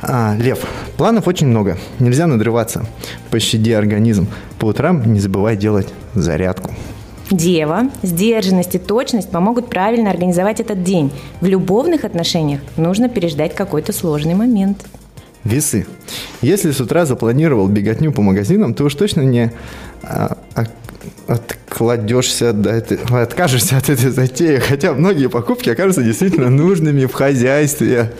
А, 0.02 0.36
лев. 0.36 0.66
Планов 0.96 1.28
очень 1.28 1.46
много. 1.46 1.78
Нельзя 1.98 2.26
надрываться. 2.26 2.84
Пощади 3.30 3.70
организм. 3.70 4.28
По 4.58 4.66
утрам 4.66 5.12
не 5.12 5.20
забывай 5.20 5.56
делать 5.56 5.88
зарядку. 6.14 6.72
Дева, 7.32 7.90
сдержанность 8.02 8.74
и 8.74 8.78
точность 8.78 9.30
помогут 9.30 9.68
правильно 9.68 10.10
организовать 10.10 10.60
этот 10.60 10.82
день. 10.82 11.10
В 11.40 11.46
любовных 11.46 12.04
отношениях 12.04 12.60
нужно 12.76 13.08
переждать 13.08 13.54
какой-то 13.54 13.92
сложный 13.92 14.34
момент. 14.34 14.84
Весы. 15.42 15.86
Если 16.42 16.70
с 16.70 16.80
утра 16.80 17.04
запланировал 17.04 17.66
беготню 17.68 18.12
по 18.12 18.22
магазинам, 18.22 18.74
то 18.74 18.84
уж 18.84 18.94
точно 18.94 19.22
не 19.22 19.50
а, 20.02 20.36
а, 20.54 20.66
откладешься, 21.26 22.52
да, 22.52 22.80
ты, 22.80 22.96
откажешься 23.10 23.78
от 23.78 23.88
этой 23.88 24.10
затеи, 24.10 24.58
хотя 24.58 24.92
многие 24.92 25.28
покупки 25.28 25.70
окажутся 25.70 26.02
действительно 26.02 26.50
нужными 26.50 27.06
в 27.06 27.12
хозяйстве. 27.14 28.12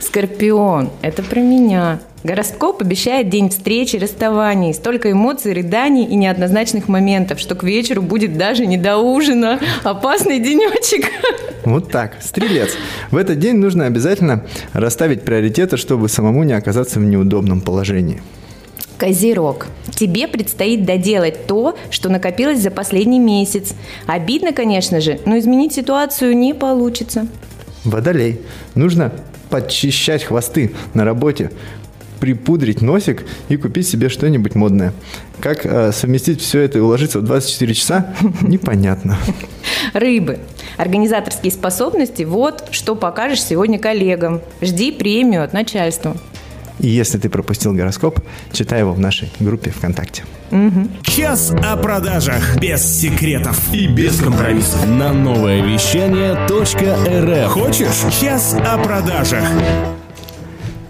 Скорпион, 0.00 0.90
это 1.02 1.22
про 1.22 1.40
меня. 1.40 2.00
Гороскоп 2.24 2.82
обещает 2.82 3.30
день 3.30 3.50
встречи, 3.50 3.96
расставаний, 3.96 4.72
столько 4.74 5.10
эмоций, 5.10 5.52
рыданий 5.52 6.04
и 6.04 6.14
неоднозначных 6.14 6.86
моментов, 6.86 7.40
что 7.40 7.56
к 7.56 7.64
вечеру 7.64 8.00
будет 8.00 8.38
даже 8.38 8.64
не 8.64 8.76
до 8.76 8.98
ужина. 8.98 9.58
Опасный 9.82 10.38
денечек. 10.38 11.10
Вот 11.64 11.90
так. 11.90 12.16
Стрелец. 12.20 12.70
В 13.10 13.16
этот 13.16 13.40
день 13.40 13.56
нужно 13.56 13.86
обязательно 13.86 14.44
расставить 14.72 15.22
приоритеты, 15.22 15.76
чтобы 15.76 16.08
самому 16.08 16.44
не 16.44 16.52
оказаться 16.52 17.00
в 17.00 17.02
неудобном 17.02 17.60
положении. 17.60 18.22
Козерог. 18.98 19.66
Тебе 19.90 20.28
предстоит 20.28 20.84
доделать 20.84 21.46
то, 21.46 21.76
что 21.90 22.08
накопилось 22.08 22.60
за 22.60 22.70
последний 22.70 23.18
месяц. 23.18 23.74
Обидно, 24.06 24.52
конечно 24.52 25.00
же, 25.00 25.18
но 25.26 25.38
изменить 25.38 25.72
ситуацию 25.72 26.36
не 26.36 26.54
получится. 26.54 27.26
Водолей. 27.84 28.40
Нужно 28.76 29.12
подчищать 29.50 30.24
хвосты 30.24 30.72
на 30.94 31.04
работе, 31.04 31.50
припудрить 32.22 32.82
носик 32.82 33.24
и 33.48 33.56
купить 33.56 33.88
себе 33.88 34.08
что-нибудь 34.08 34.54
модное. 34.54 34.92
Как 35.40 35.66
э, 35.66 35.90
совместить 35.90 36.40
все 36.40 36.60
это 36.60 36.78
и 36.78 36.80
уложиться 36.80 37.18
в 37.18 37.24
24 37.24 37.74
часа, 37.74 38.14
непонятно. 38.42 39.18
Рыбы. 39.92 40.38
Организаторские 40.76 41.50
способности– 41.50 42.22
вот 42.22 42.68
что 42.70 42.94
покажешь 42.94 43.42
сегодня 43.42 43.76
коллегам. 43.80 44.40
Жди 44.60 44.92
премию 44.92 45.42
от 45.42 45.52
начальства. 45.52 46.16
И 46.78 46.86
если 46.86 47.18
ты 47.18 47.28
пропустил 47.28 47.72
гороскоп, 47.72 48.20
читай 48.52 48.78
его 48.78 48.92
в 48.92 49.00
нашей 49.00 49.28
группе 49.40 49.72
ВКонтакте. 49.72 50.22
Час 51.02 51.52
о 51.64 51.76
продажах 51.76 52.56
без 52.60 52.84
секретов 52.84 53.58
и 53.74 53.88
без 53.88 54.20
компромиссов. 54.20 54.86
На 54.86 55.12
новое 55.12 55.60
вещание 55.60 56.34
.рф. 56.46 57.50
Хочешь? 57.50 58.14
Час 58.20 58.54
о 58.64 58.78
продажах. 58.78 59.42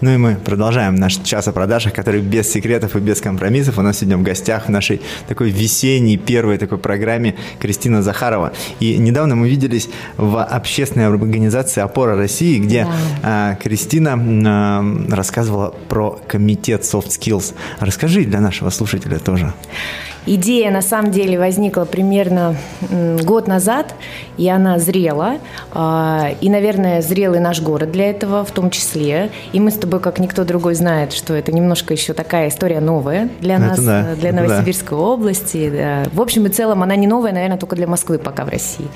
Ну 0.03 0.13
и 0.13 0.17
мы 0.17 0.35
продолжаем 0.35 0.95
наш 0.95 1.15
час 1.15 1.47
о 1.47 1.53
продажах, 1.53 1.93
который 1.93 2.19
без 2.19 2.51
секретов 2.51 2.97
и 2.97 2.99
без 2.99 3.21
компромиссов. 3.21 3.77
У 3.77 3.81
нас 3.81 3.99
сегодня 3.99 4.17
в 4.17 4.21
гостях 4.21 4.65
в 4.65 4.69
нашей 4.69 5.01
такой 5.29 5.49
весенней 5.49 6.17
первой 6.17 6.57
такой 6.57 6.77
программе 6.77 7.35
Кристина 7.57 8.03
Захарова. 8.03 8.51
И 8.81 8.97
недавно 8.97 9.37
мы 9.37 9.47
виделись 9.47 9.87
в 10.17 10.43
общественной 10.43 11.07
организации 11.07 11.79
«Опора 11.79 12.17
России», 12.17 12.59
где 12.59 12.85
а, 13.23 13.55
Кристина 13.55 14.19
а, 14.45 15.15
рассказывала 15.15 15.73
про 15.87 16.19
комитет 16.27 16.81
Soft 16.81 17.07
Skills. 17.07 17.53
Расскажи 17.79 18.25
для 18.25 18.41
нашего 18.41 18.71
слушателя 18.71 19.19
тоже. 19.19 19.53
Идея 20.25 20.71
на 20.71 20.81
самом 20.81 21.11
деле 21.11 21.37
возникла 21.37 21.83
примерно 21.83 22.55
год 23.23 23.47
назад, 23.47 23.93
и 24.37 24.47
она 24.47 24.79
зрела. 24.79 25.37
А, 25.73 26.29
и, 26.39 26.49
наверное, 26.49 27.01
зрелый 27.01 27.41
наш 27.41 27.61
город 27.61 27.91
для 27.91 28.09
этого 28.09 28.45
в 28.45 28.51
том 28.51 28.69
числе. 28.69 29.31
И 29.51 29.59
мы 29.59 29.69
с 29.69 29.75
тобой, 29.75 29.99
как 29.99 30.19
никто 30.19 30.45
другой, 30.45 30.75
знает, 30.75 31.11
что 31.11 31.33
это 31.33 31.51
немножко 31.51 31.93
еще 31.93 32.13
такая 32.13 32.47
история 32.47 32.79
новая 32.79 33.29
для 33.41 33.59
нас, 33.59 33.79
да, 33.79 34.15
для 34.15 34.31
Новосибирской 34.31 34.97
да. 34.97 35.03
области. 35.03 35.69
Да. 35.69 36.03
В 36.13 36.21
общем 36.21 36.45
и 36.45 36.49
целом, 36.49 36.83
она 36.83 36.95
не 36.95 37.07
новая, 37.07 37.33
наверное, 37.33 37.57
только 37.57 37.75
для 37.75 37.87
Москвы 37.87 38.17
пока 38.17 38.45
в 38.45 38.49
России. 38.49 38.87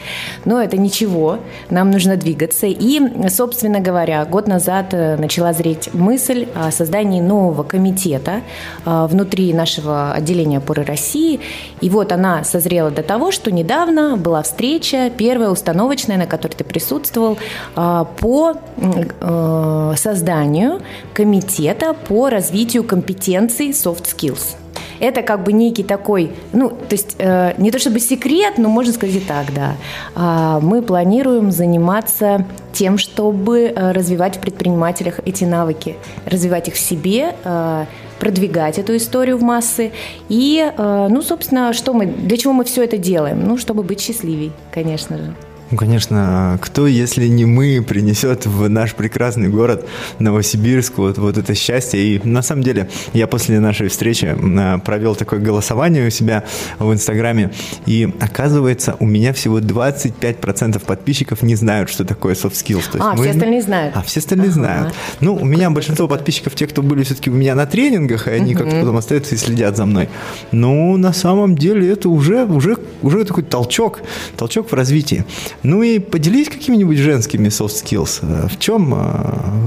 Но 0.45 0.61
это 0.61 0.77
ничего, 0.77 1.39
нам 1.69 1.91
нужно 1.91 2.15
двигаться. 2.15 2.67
И, 2.67 3.01
собственно 3.29 3.81
говоря, 3.81 4.23
год 4.25 4.47
назад 4.47 4.93
э, 4.93 5.17
начала 5.17 5.51
зреть 5.51 5.93
мысль 5.93 6.47
о 6.55 6.71
создании 6.71 7.19
нового 7.19 7.63
комитета 7.63 8.41
а, 8.85 9.07
внутри 9.07 9.53
нашего 9.53 10.13
отделения 10.13 10.59
опоры 10.59 10.83
России 10.83 11.16
России. 11.17 11.39
И 11.81 11.89
вот 11.89 12.11
она 12.11 12.43
созрела 12.43 12.91
до 12.91 13.03
того, 13.03 13.31
что 13.31 13.51
недавно 13.51 14.17
была 14.17 14.41
встреча, 14.41 15.11
первая 15.15 15.49
установочная, 15.49 16.17
на 16.17 16.25
которой 16.25 16.53
ты 16.53 16.63
присутствовал, 16.63 17.37
а, 17.75 18.05
по 18.05 18.53
э, 18.77 19.93
созданию 19.95 20.81
комитета 21.13 21.93
по 21.93 22.29
развитию 22.29 22.83
компетенций 22.83 23.69
soft 23.69 24.05
skills. 24.05 24.55
Это 24.99 25.21
как 25.21 25.43
бы 25.43 25.53
некий 25.53 25.83
такой, 25.83 26.31
ну, 26.53 26.69
то 26.69 26.93
есть 26.95 27.15
э, 27.19 27.53
не 27.57 27.69
то 27.69 27.77
чтобы 27.77 27.99
секрет, 27.99 28.57
но 28.57 28.67
можно 28.67 28.93
сказать 28.93 29.15
и 29.15 29.19
так, 29.19 29.53
да. 29.53 29.75
А, 30.15 30.59
мы 30.59 30.81
планируем 30.81 31.51
заниматься 31.51 32.45
тем, 32.73 32.97
чтобы 32.97 33.59
э, 33.59 33.91
развивать 33.91 34.37
в 34.37 34.39
предпринимателях 34.39 35.19
эти 35.25 35.43
навыки, 35.45 35.95
развивать 36.25 36.67
их 36.67 36.73
в 36.73 36.79
себе, 36.79 37.35
э, 37.43 37.85
продвигать 38.19 38.79
эту 38.79 38.95
историю 38.95 39.37
в 39.37 39.43
массы. 39.43 39.91
И, 40.29 40.63
э, 40.65 41.07
ну, 41.09 41.21
собственно, 41.21 41.73
что 41.73 41.93
мы, 41.93 42.05
для 42.05 42.37
чего 42.37 42.53
мы 42.53 42.63
все 42.63 42.83
это 42.83 42.97
делаем? 42.97 43.47
Ну, 43.47 43.57
чтобы 43.57 43.83
быть 43.83 44.01
счастливей, 44.01 44.51
конечно 44.71 45.17
же. 45.17 45.33
Ну, 45.69 45.77
конечно, 45.77 46.57
кто, 46.61 46.87
если 46.87 47.27
не 47.27 47.45
мы, 47.45 47.83
принесет 47.85 48.45
в 48.45 48.69
наш 48.69 48.93
прекрасный 48.93 49.49
город 49.49 49.85
Новосибирск 50.19 50.97
вот, 50.97 51.17
вот 51.17 51.37
это 51.37 51.55
счастье. 51.55 52.01
И 52.01 52.21
на 52.25 52.41
самом 52.41 52.63
деле 52.63 52.89
я 53.13 53.27
после 53.27 53.59
нашей 53.59 53.89
встречи 53.89 54.33
а, 54.37 54.77
провел 54.79 55.15
такое 55.15 55.39
голосование 55.39 56.07
у 56.07 56.09
себя 56.09 56.45
в 56.79 56.93
Инстаграме, 56.93 57.51
и 57.85 58.09
оказывается, 58.21 58.95
у 58.99 59.05
меня 59.05 59.33
всего 59.33 59.59
25% 59.59 60.85
подписчиков 60.85 61.41
не 61.41 61.55
знают, 61.55 61.89
что 61.89 62.05
такое 62.05 62.33
soft 62.33 62.53
skills. 62.53 62.89
То 62.91 62.97
есть 62.97 63.01
а, 63.01 63.13
мы... 63.15 63.23
все 63.23 63.31
остальные 63.31 63.61
знают. 63.61 63.97
А, 63.97 64.01
все 64.03 64.19
остальные 64.19 64.49
ага. 64.49 64.53
знают. 64.53 64.93
Ну, 65.19 65.35
у 65.35 65.45
меня 65.45 65.69
большинство 65.69 66.07
подписчиков, 66.07 66.55
те, 66.55 66.67
кто 66.67 66.81
были 66.81 67.03
все-таки 67.03 67.29
у 67.29 67.33
меня 67.33 67.55
на 67.55 67.65
тренингах, 67.65 68.27
и 68.27 68.31
они 68.31 68.55
угу. 68.55 68.63
как-то 68.63 68.79
потом 68.79 68.97
остаются 68.97 69.35
и 69.35 69.37
следят 69.37 69.75
за 69.75 69.85
мной. 69.85 70.07
Ну, 70.51 70.95
на 70.95 71.11
самом 71.11 71.57
деле 71.57 71.91
это 71.91 72.07
уже, 72.07 72.45
уже, 72.45 72.77
уже 73.01 73.25
такой 73.25 73.43
толчок, 73.43 73.99
толчок 74.37 74.71
в 74.71 74.73
развитии. 74.73 75.25
Ну 75.63 75.81
и 75.81 75.99
поделись 75.99 76.49
какими-нибудь 76.49 76.97
женскими 76.97 77.47
soft 77.47 77.83
skills. 77.83 78.47
В 78.47 78.59
чем, 78.59 78.93
э, 78.93 78.97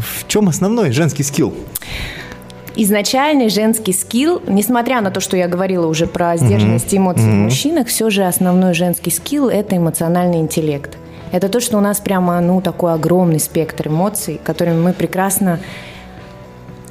в 0.01 0.29
чем 0.29 0.49
основной 0.49 0.93
женский 0.93 1.23
скилл? 1.23 1.55
изначальный 2.77 3.49
женский 3.49 3.93
скилл, 3.93 4.41
несмотря 4.47 5.01
на 5.01 5.11
то, 5.11 5.21
что 5.21 5.37
я 5.37 5.49
говорила 5.49 5.87
уже 5.87 6.07
про 6.07 6.37
сдержанность 6.37 6.93
mm-hmm. 6.93 6.99
эмоций 6.99 7.25
mm-hmm. 7.25 7.41
в 7.41 7.45
мужчинах, 7.45 7.87
все 7.89 8.11
же 8.11 8.25
основной 8.25 8.75
женский 8.75 9.11
скилл– 9.11 9.49
это 9.51 9.77
эмоциональный 9.77 10.39
интеллект. 10.39 10.97
Это 11.33 11.49
то, 11.49 11.61
что 11.61 11.79
у 11.79 11.81
нас 11.81 12.01
прямо, 12.01 12.41
ну, 12.41 12.61
такой 12.61 12.93
огромный 12.95 13.39
спектр 13.39 13.89
эмоций, 13.89 14.41
которыми 14.43 14.81
мы 14.81 14.93
прекрасно 14.93 15.61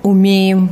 умеем 0.03 0.69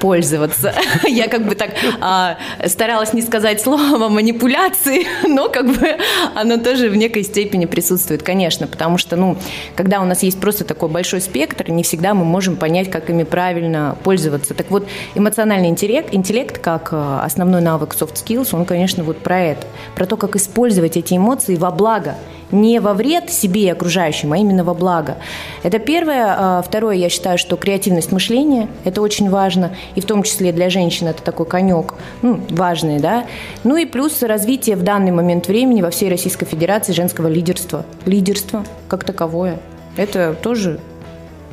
пользоваться. 0.00 0.74
Я 1.06 1.28
как 1.28 1.46
бы 1.46 1.54
так 1.54 1.70
а, 2.00 2.38
старалась 2.66 3.12
не 3.12 3.22
сказать 3.22 3.60
слово 3.60 4.08
манипуляции, 4.08 5.06
но 5.28 5.48
как 5.48 5.66
бы 5.66 5.96
оно 6.34 6.56
тоже 6.56 6.88
в 6.88 6.96
некой 6.96 7.22
степени 7.22 7.66
присутствует, 7.66 8.22
конечно, 8.22 8.66
потому 8.66 8.98
что, 8.98 9.16
ну, 9.16 9.36
когда 9.76 10.00
у 10.00 10.04
нас 10.04 10.22
есть 10.22 10.40
просто 10.40 10.64
такой 10.64 10.88
большой 10.88 11.20
спектр, 11.20 11.70
не 11.70 11.82
всегда 11.82 12.14
мы 12.14 12.24
можем 12.24 12.56
понять, 12.56 12.90
как 12.90 13.10
ими 13.10 13.22
правильно 13.22 13.96
пользоваться. 14.02 14.54
Так 14.54 14.70
вот, 14.70 14.88
эмоциональный 15.14 15.68
интеллект, 15.68 16.12
интеллект 16.12 16.58
как 16.58 16.88
а, 16.92 17.22
основной 17.22 17.60
навык 17.60 17.94
soft 17.94 18.14
skills, 18.14 18.48
он, 18.52 18.64
конечно, 18.64 19.04
вот 19.04 19.18
про 19.18 19.40
это, 19.40 19.66
про 19.94 20.06
то, 20.06 20.16
как 20.16 20.34
использовать 20.36 20.96
эти 20.96 21.14
эмоции 21.14 21.56
во 21.56 21.70
благо 21.70 22.16
не 22.52 22.78
во 22.80 22.94
вред 22.94 23.30
себе 23.30 23.62
и 23.62 23.68
окружающим, 23.68 24.32
а 24.32 24.38
именно 24.38 24.64
во 24.64 24.74
благо. 24.74 25.16
Это 25.62 25.78
первое. 25.78 26.34
А, 26.36 26.62
второе, 26.62 26.96
я 26.96 27.08
считаю, 27.08 27.38
что 27.38 27.56
креативность 27.56 28.12
мышления– 28.12 28.68
это 28.84 29.02
очень 29.02 29.30
важно, 29.30 29.76
и 29.94 30.00
в 30.00 30.06
том 30.06 30.22
числе 30.22 30.52
для 30.52 30.70
женщин 30.70 31.08
это 31.08 31.22
такой 31.22 31.46
конек, 31.46 31.94
ну, 32.22 32.40
важный, 32.50 32.98
да. 32.98 33.26
Ну 33.64 33.76
и 33.76 33.84
плюс 33.84 34.22
развитие 34.22 34.76
в 34.76 34.82
данный 34.82 35.12
момент 35.12 35.48
времени 35.48 35.82
во 35.82 35.90
всей 35.90 36.10
Российской 36.10 36.46
Федерации 36.46 36.92
женского 36.92 37.28
лидерства. 37.28 37.84
Лидерство 38.06 38.64
как 38.88 39.04
таковое. 39.04 39.58
Это 39.96 40.34
тоже 40.40 40.80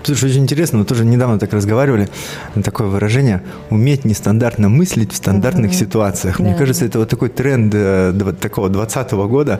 Слушай, 0.07 0.29
очень 0.29 0.43
интересно, 0.43 0.77
мы 0.79 0.85
тоже 0.85 1.03
недавно 1.03 1.37
так 1.37 1.51
разговаривали, 1.51 2.07
такое 2.63 2.87
выражение 2.87 3.41
«уметь 3.69 4.05
нестандартно 4.05 4.69
мыслить 4.69 5.11
в 5.11 5.17
стандартных 5.17 5.71
mm-hmm. 5.71 5.79
ситуациях». 5.79 6.37
Да. 6.37 6.45
Мне 6.45 6.55
кажется, 6.55 6.85
это 6.85 6.99
вот 6.99 7.09
такой 7.09 7.27
тренд 7.27 7.73
э, 7.75 8.13
такого 8.39 8.69
20 8.69 9.11
года. 9.11 9.59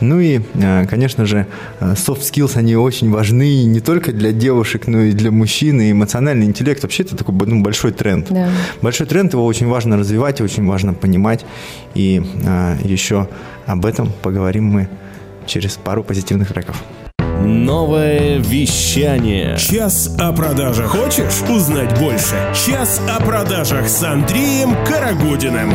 Ну 0.00 0.20
и, 0.20 0.40
э, 0.54 0.86
конечно 0.86 1.26
же, 1.26 1.48
э, 1.80 1.94
soft 1.94 2.20
skills, 2.20 2.56
они 2.56 2.76
очень 2.76 3.10
важны 3.10 3.64
не 3.64 3.80
только 3.80 4.12
для 4.12 4.30
девушек, 4.30 4.86
но 4.86 5.00
и 5.00 5.10
для 5.10 5.32
мужчин, 5.32 5.80
и 5.80 5.90
эмоциональный 5.90 6.46
интеллект. 6.46 6.80
Вообще 6.80 7.02
это 7.02 7.16
такой 7.16 7.34
ну, 7.34 7.60
большой 7.60 7.90
тренд. 7.90 8.28
Да. 8.30 8.50
Большой 8.80 9.08
тренд, 9.08 9.32
его 9.32 9.44
очень 9.44 9.66
важно 9.66 9.96
развивать, 9.96 10.40
очень 10.40 10.64
важно 10.64 10.94
понимать. 10.94 11.44
И 11.94 12.22
еще 12.84 13.26
об 13.66 13.84
этом 13.84 14.12
поговорим 14.22 14.66
мы 14.66 14.88
через 15.46 15.72
пару 15.72 16.04
позитивных 16.04 16.46
треков. 16.52 16.84
Новое 17.68 18.38
вещание. 18.38 19.58
Час 19.58 20.16
о 20.18 20.32
продажах. 20.32 20.86
Хочешь 20.86 21.42
узнать 21.50 21.98
больше? 22.00 22.34
Час 22.54 22.98
о 23.06 23.20
продажах 23.22 23.86
с 23.90 24.02
Андреем 24.02 24.70
Карагодиным. 24.86 25.74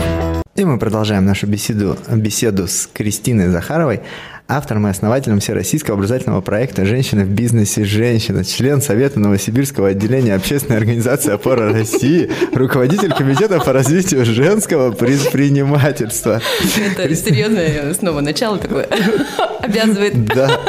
И 0.56 0.66
мы 0.66 0.80
продолжаем 0.80 1.24
нашу 1.26 1.46
беседу, 1.46 1.96
беседу 2.10 2.68
с 2.68 2.90
Кристиной 2.92 3.50
Захаровой 3.50 4.02
автором 4.48 4.88
и 4.88 4.90
основателем 4.90 5.40
Всероссийского 5.40 5.96
образовательного 5.96 6.42
проекта 6.42 6.86
«Женщины 6.86 7.24
в 7.24 7.30
бизнесе. 7.30 7.86
Женщина», 7.86 8.44
член 8.44 8.82
Совета 8.82 9.20
Новосибирского 9.20 9.90
отделения 9.90 10.36
общественной 10.36 10.78
организации 10.78 11.34
«Опора 11.34 11.72
России», 11.72 12.30
руководитель 12.54 13.14
Комитета 13.14 13.60
по 13.60 13.74
развитию 13.74 14.26
женского 14.26 14.92
предпринимательства. 14.92 16.42
Это 16.78 17.16
серьезное 17.16 17.94
снова 17.94 18.22
начало 18.22 18.58
такое 18.58 18.88
обязывает. 19.64 20.26
Да. 20.26 20.60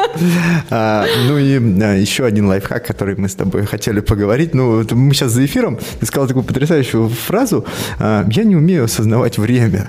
А, 0.71 1.05
ну 1.27 1.39
и 1.39 1.59
а, 1.83 1.95
еще 1.95 2.25
один 2.25 2.47
лайфхак, 2.47 2.87
который 2.87 3.17
мы 3.17 3.29
с 3.29 3.35
тобой 3.35 3.67
хотели 3.67 4.01
поговорить. 4.01 4.55
Ну, 4.55 4.85
мы 4.93 5.15
сейчас 5.15 5.33
за 5.33 5.45
эфиром, 5.45 5.79
ты 6.01 6.07
сказал 6.07 6.29
такую 6.29 6.45
потрясающую 6.45 7.09
фразу 7.09 7.67
а, 7.99 8.25
«Я 8.31 8.45
не 8.45 8.57
умею 8.57 8.85
осознавать 8.85 9.39
время». 9.39 9.89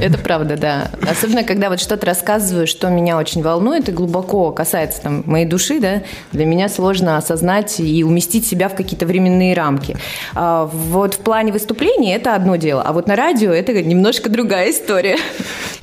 Это 0.00 0.18
правда, 0.18 0.56
да. 0.56 0.90
Особенно, 1.08 1.44
когда 1.44 1.70
вот 1.70 1.80
что-то 1.80 2.06
рассказываю, 2.06 2.66
что 2.66 2.88
меня 2.88 3.05
меня 3.06 3.18
очень 3.18 3.40
волнует 3.40 3.88
и 3.88 3.92
глубоко 3.92 4.50
касается 4.50 5.00
там, 5.00 5.22
моей 5.26 5.46
души, 5.46 5.78
да, 5.78 6.02
для 6.32 6.44
меня 6.44 6.68
сложно 6.68 7.16
осознать 7.16 7.78
и 7.78 8.02
уместить 8.02 8.44
себя 8.44 8.68
в 8.68 8.74
какие-то 8.74 9.06
временные 9.06 9.54
рамки. 9.54 9.96
А 10.34 10.66
вот 10.66 11.14
в 11.14 11.18
плане 11.18 11.52
выступления 11.52 12.16
это 12.16 12.34
одно 12.34 12.56
дело, 12.56 12.82
а 12.82 12.92
вот 12.92 13.06
на 13.06 13.14
радио 13.14 13.52
это 13.52 13.80
немножко 13.80 14.28
другая 14.28 14.72
история. 14.72 15.18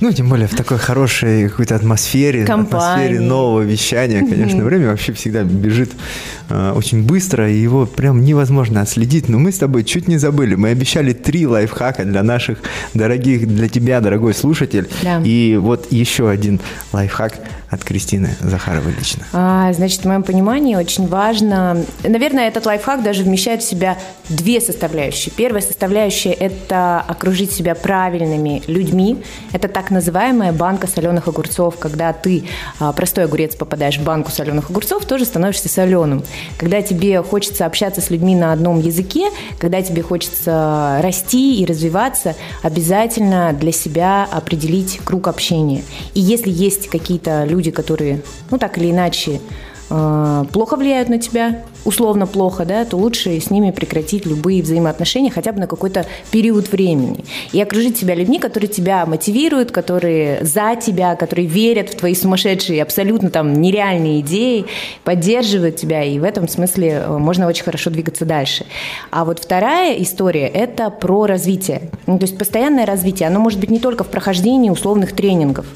Ну, 0.00 0.12
тем 0.12 0.28
более 0.28 0.48
в 0.48 0.54
такой 0.54 0.76
хорошей 0.76 1.48
какой-то 1.48 1.76
атмосфере, 1.76 2.44
Компании. 2.44 2.84
атмосфере 2.84 3.20
нового 3.20 3.62
вещания, 3.62 4.20
конечно, 4.20 4.62
время 4.62 4.88
вообще 4.88 5.14
всегда 5.14 5.44
бежит 5.44 5.92
э, 6.50 6.72
очень 6.76 7.04
быстро, 7.04 7.50
и 7.50 7.56
его 7.56 7.86
прям 7.86 8.22
невозможно 8.22 8.82
отследить. 8.82 9.30
Но 9.30 9.38
мы 9.38 9.50
с 9.50 9.58
тобой 9.58 9.84
чуть 9.84 10.08
не 10.08 10.18
забыли. 10.18 10.56
Мы 10.56 10.68
обещали 10.68 11.14
три 11.14 11.46
лайфхака 11.46 12.04
для 12.04 12.22
наших 12.22 12.58
дорогих, 12.92 13.48
для 13.48 13.68
тебя, 13.68 14.00
дорогой 14.00 14.34
слушатель. 14.34 14.88
Да. 15.02 15.22
И 15.24 15.56
вот 15.56 15.90
еще 15.90 16.28
один 16.28 16.60
лайфхак 16.92 17.13
лайфхак 17.18 17.32
от 17.74 17.84
Кристины 17.84 18.36
Захаровой 18.40 18.92
лично? 18.92 19.24
А, 19.32 19.72
значит, 19.72 20.00
в 20.00 20.04
моем 20.06 20.22
понимании 20.22 20.76
очень 20.76 21.06
важно... 21.06 21.84
Наверное, 22.02 22.48
этот 22.48 22.66
лайфхак 22.66 23.02
даже 23.02 23.24
вмещает 23.24 23.62
в 23.62 23.68
себя 23.68 23.98
две 24.28 24.60
составляющие. 24.60 25.32
Первая 25.36 25.60
составляющая– 25.60 26.32
это 26.32 27.00
окружить 27.00 27.52
себя 27.52 27.74
правильными 27.74 28.62
людьми. 28.66 29.22
Это 29.52 29.68
так 29.68 29.90
называемая 29.90 30.52
банка 30.52 30.86
соленых 30.86 31.28
огурцов. 31.28 31.78
Когда 31.78 32.12
ты, 32.12 32.44
а, 32.78 32.92
простой 32.92 33.24
огурец, 33.24 33.54
попадаешь 33.54 33.98
в 33.98 34.04
банку 34.04 34.30
соленых 34.30 34.70
огурцов, 34.70 35.04
тоже 35.04 35.24
становишься 35.24 35.68
соленым. 35.68 36.22
Когда 36.56 36.80
тебе 36.80 37.22
хочется 37.22 37.66
общаться 37.66 38.00
с 38.00 38.10
людьми 38.10 38.34
на 38.34 38.52
одном 38.52 38.80
языке, 38.80 39.30
когда 39.58 39.82
тебе 39.82 40.02
хочется 40.02 41.00
расти 41.02 41.60
и 41.60 41.66
развиваться, 41.66 42.34
обязательно 42.62 43.52
для 43.52 43.72
себя 43.72 44.28
определить 44.30 45.00
круг 45.04 45.28
общения. 45.28 45.82
И 46.14 46.20
если 46.20 46.50
есть 46.50 46.88
какие-то 46.88 47.44
люди, 47.44 47.63
которые, 47.70 48.22
ну 48.50 48.58
так 48.58 48.78
или 48.78 48.90
иначе, 48.90 49.40
э, 49.90 50.44
плохо 50.52 50.76
влияют 50.76 51.08
на 51.08 51.18
тебя, 51.18 51.62
условно 51.84 52.26
плохо, 52.26 52.64
да, 52.64 52.84
то 52.84 52.96
лучше 52.96 53.38
с 53.40 53.50
ними 53.50 53.70
прекратить 53.70 54.26
любые 54.26 54.62
взаимоотношения 54.62 55.30
хотя 55.30 55.52
бы 55.52 55.60
на 55.60 55.66
какой-то 55.66 56.06
период 56.30 56.70
времени. 56.72 57.24
И 57.52 57.60
окружить 57.60 57.98
себя 57.98 58.14
людьми, 58.14 58.38
которые 58.38 58.68
тебя 58.68 59.06
мотивируют, 59.06 59.70
которые 59.70 60.44
за 60.44 60.76
тебя, 60.76 61.14
которые 61.16 61.46
верят 61.46 61.90
в 61.90 61.96
твои 61.96 62.14
сумасшедшие, 62.14 62.82
абсолютно 62.82 63.30
там 63.30 63.60
нереальные 63.60 64.20
идеи, 64.20 64.66
поддерживают 65.04 65.76
тебя, 65.76 66.02
и 66.02 66.18
в 66.18 66.24
этом 66.24 66.48
смысле 66.48 67.02
э, 67.04 67.18
можно 67.18 67.46
очень 67.46 67.64
хорошо 67.64 67.90
двигаться 67.90 68.24
дальше. 68.24 68.66
А 69.10 69.24
вот 69.24 69.40
вторая 69.40 69.94
история– 70.02 70.46
это 70.54 70.90
про 70.90 71.26
развитие. 71.26 71.90
Ну, 72.06 72.18
то 72.18 72.24
есть 72.24 72.38
постоянное 72.38 72.86
развитие, 72.86 73.28
оно 73.28 73.40
может 73.40 73.60
быть 73.60 73.70
не 73.70 73.78
только 73.78 74.04
в 74.04 74.08
прохождении 74.08 74.70
условных 74.70 75.12
тренингов, 75.12 75.66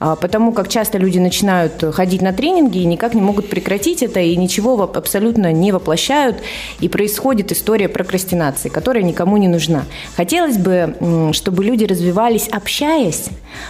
а 0.00 0.16
потому 0.16 0.52
как 0.52 0.68
часто 0.68 0.98
люди 0.98 1.18
начинают 1.18 1.82
ходить 1.94 2.22
на 2.22 2.32
тренинги 2.32 2.78
и 2.78 2.84
никак 2.84 3.14
не 3.14 3.22
могут 3.22 3.48
прекратить 3.48 4.02
это, 4.02 4.20
и 4.20 4.36
ничего 4.36 4.82
абсолютно 4.82 5.53
не 5.60 5.72
воплощают, 5.72 6.36
и 6.80 6.88
происходит 6.88 7.52
история 7.52 7.88
прокрастинации, 7.88 8.68
которая 8.68 9.04
никому 9.04 9.36
не 9.36 9.48
нужна. 9.48 9.84
Хотелось 10.16 10.58
бы, 10.58 11.30
чтобы 11.32 11.64
люди 11.64 11.84
развивались, 11.84 12.48
общаясь, 12.48 13.28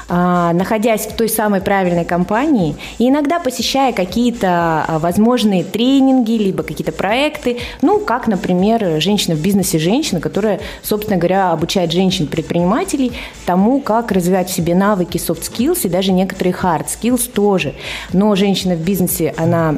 а, 0.09 0.53
находясь 0.53 1.07
в 1.07 1.15
той 1.15 1.29
самой 1.29 1.61
правильной 1.61 2.05
компании 2.05 2.77
и 2.99 3.09
иногда 3.09 3.39
посещая 3.39 3.93
какие-то 3.93 4.85
а, 4.87 4.99
возможные 4.99 5.65
тренинги, 5.65 6.33
либо 6.33 6.63
какие-то 6.63 6.93
проекты, 6.93 7.59
ну, 7.83 8.01
как, 8.01 8.27
например, 8.27 9.01
«Женщина 9.01 9.35
в 9.35 9.41
бизнесе. 9.41 9.79
Женщина», 9.79 10.21
которая, 10.21 10.61
собственно 10.83 11.19
говоря, 11.19 11.53
обучает 11.53 11.93
женщин-предпринимателей 11.93 13.13
тому, 13.47 13.81
как 13.81 14.13
развивать 14.13 14.49
в 14.49 14.53
себе 14.53 14.75
навыки 14.75 15.17
soft 15.17 15.43
skills 15.43 15.81
и 15.85 15.89
даже 15.89 16.13
некоторые 16.13 16.55
hard 16.55 16.87
skills 16.87 17.31
тоже. 17.31 17.75
Но 18.13 18.35
«Женщина 18.35 18.75
в 18.75 18.81
бизнесе», 18.81 19.35
она, 19.37 19.77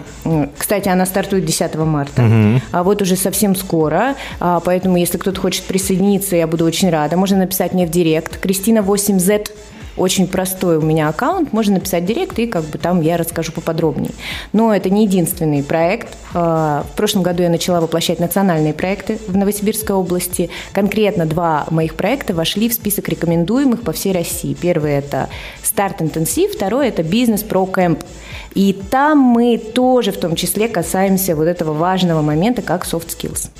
кстати, 0.56 0.88
она 0.88 1.06
стартует 1.06 1.44
10 1.44 1.74
марта, 1.76 1.95
марта. 1.96 2.22
Угу. 2.22 2.60
А 2.72 2.82
вот 2.82 3.02
уже 3.02 3.16
совсем 3.16 3.54
скоро. 3.54 4.14
А, 4.40 4.60
поэтому, 4.60 4.96
если 4.96 5.18
кто-то 5.18 5.40
хочет 5.40 5.64
присоединиться, 5.64 6.36
я 6.36 6.46
буду 6.46 6.64
очень 6.64 6.90
рада. 6.90 7.16
Можно 7.16 7.38
написать 7.38 7.72
мне 7.72 7.86
в 7.86 7.90
директ. 7.90 8.38
Кристина 8.38 8.78
8Z 8.78 9.48
очень 9.96 10.26
простой 10.26 10.76
у 10.76 10.82
меня 10.82 11.08
аккаунт, 11.08 11.52
можно 11.52 11.74
написать 11.74 12.04
директ, 12.04 12.38
и 12.38 12.46
как 12.46 12.64
бы 12.64 12.76
там 12.78 13.00
я 13.00 13.16
расскажу 13.16 13.52
поподробнее. 13.52 14.12
Но 14.52 14.74
это 14.74 14.90
не 14.90 15.06
единственный 15.06 15.62
проект. 15.62 16.08
А, 16.34 16.84
в 16.92 16.96
прошлом 16.96 17.22
году 17.22 17.42
я 17.42 17.48
начала 17.48 17.80
воплощать 17.80 18.20
национальные 18.20 18.74
проекты 18.74 19.18
в 19.26 19.36
Новосибирской 19.36 19.96
области. 19.96 20.50
Конкретно 20.72 21.24
два 21.24 21.66
моих 21.70 21.94
проекта 21.94 22.34
вошли 22.34 22.68
в 22.68 22.74
список 22.74 23.08
рекомендуемых 23.08 23.82
по 23.82 23.92
всей 23.92 24.12
России. 24.12 24.54
Первый– 24.54 24.92
это 24.98 25.28
«Старт 25.62 26.02
интенсив», 26.02 26.52
второй– 26.52 26.88
это 26.88 27.02
«Бизнес 27.02 27.42
Про 27.42 27.64
Кэмп». 27.64 28.00
И 28.56 28.72
там 28.72 29.18
мы 29.18 29.58
тоже 29.58 30.12
в 30.12 30.16
том 30.16 30.34
числе 30.34 30.66
касаемся 30.66 31.36
вот 31.36 31.44
этого 31.44 31.74
важного 31.74 32.22
момента, 32.22 32.62
как 32.62 32.86
soft 32.86 33.08
skills. 33.08 33.50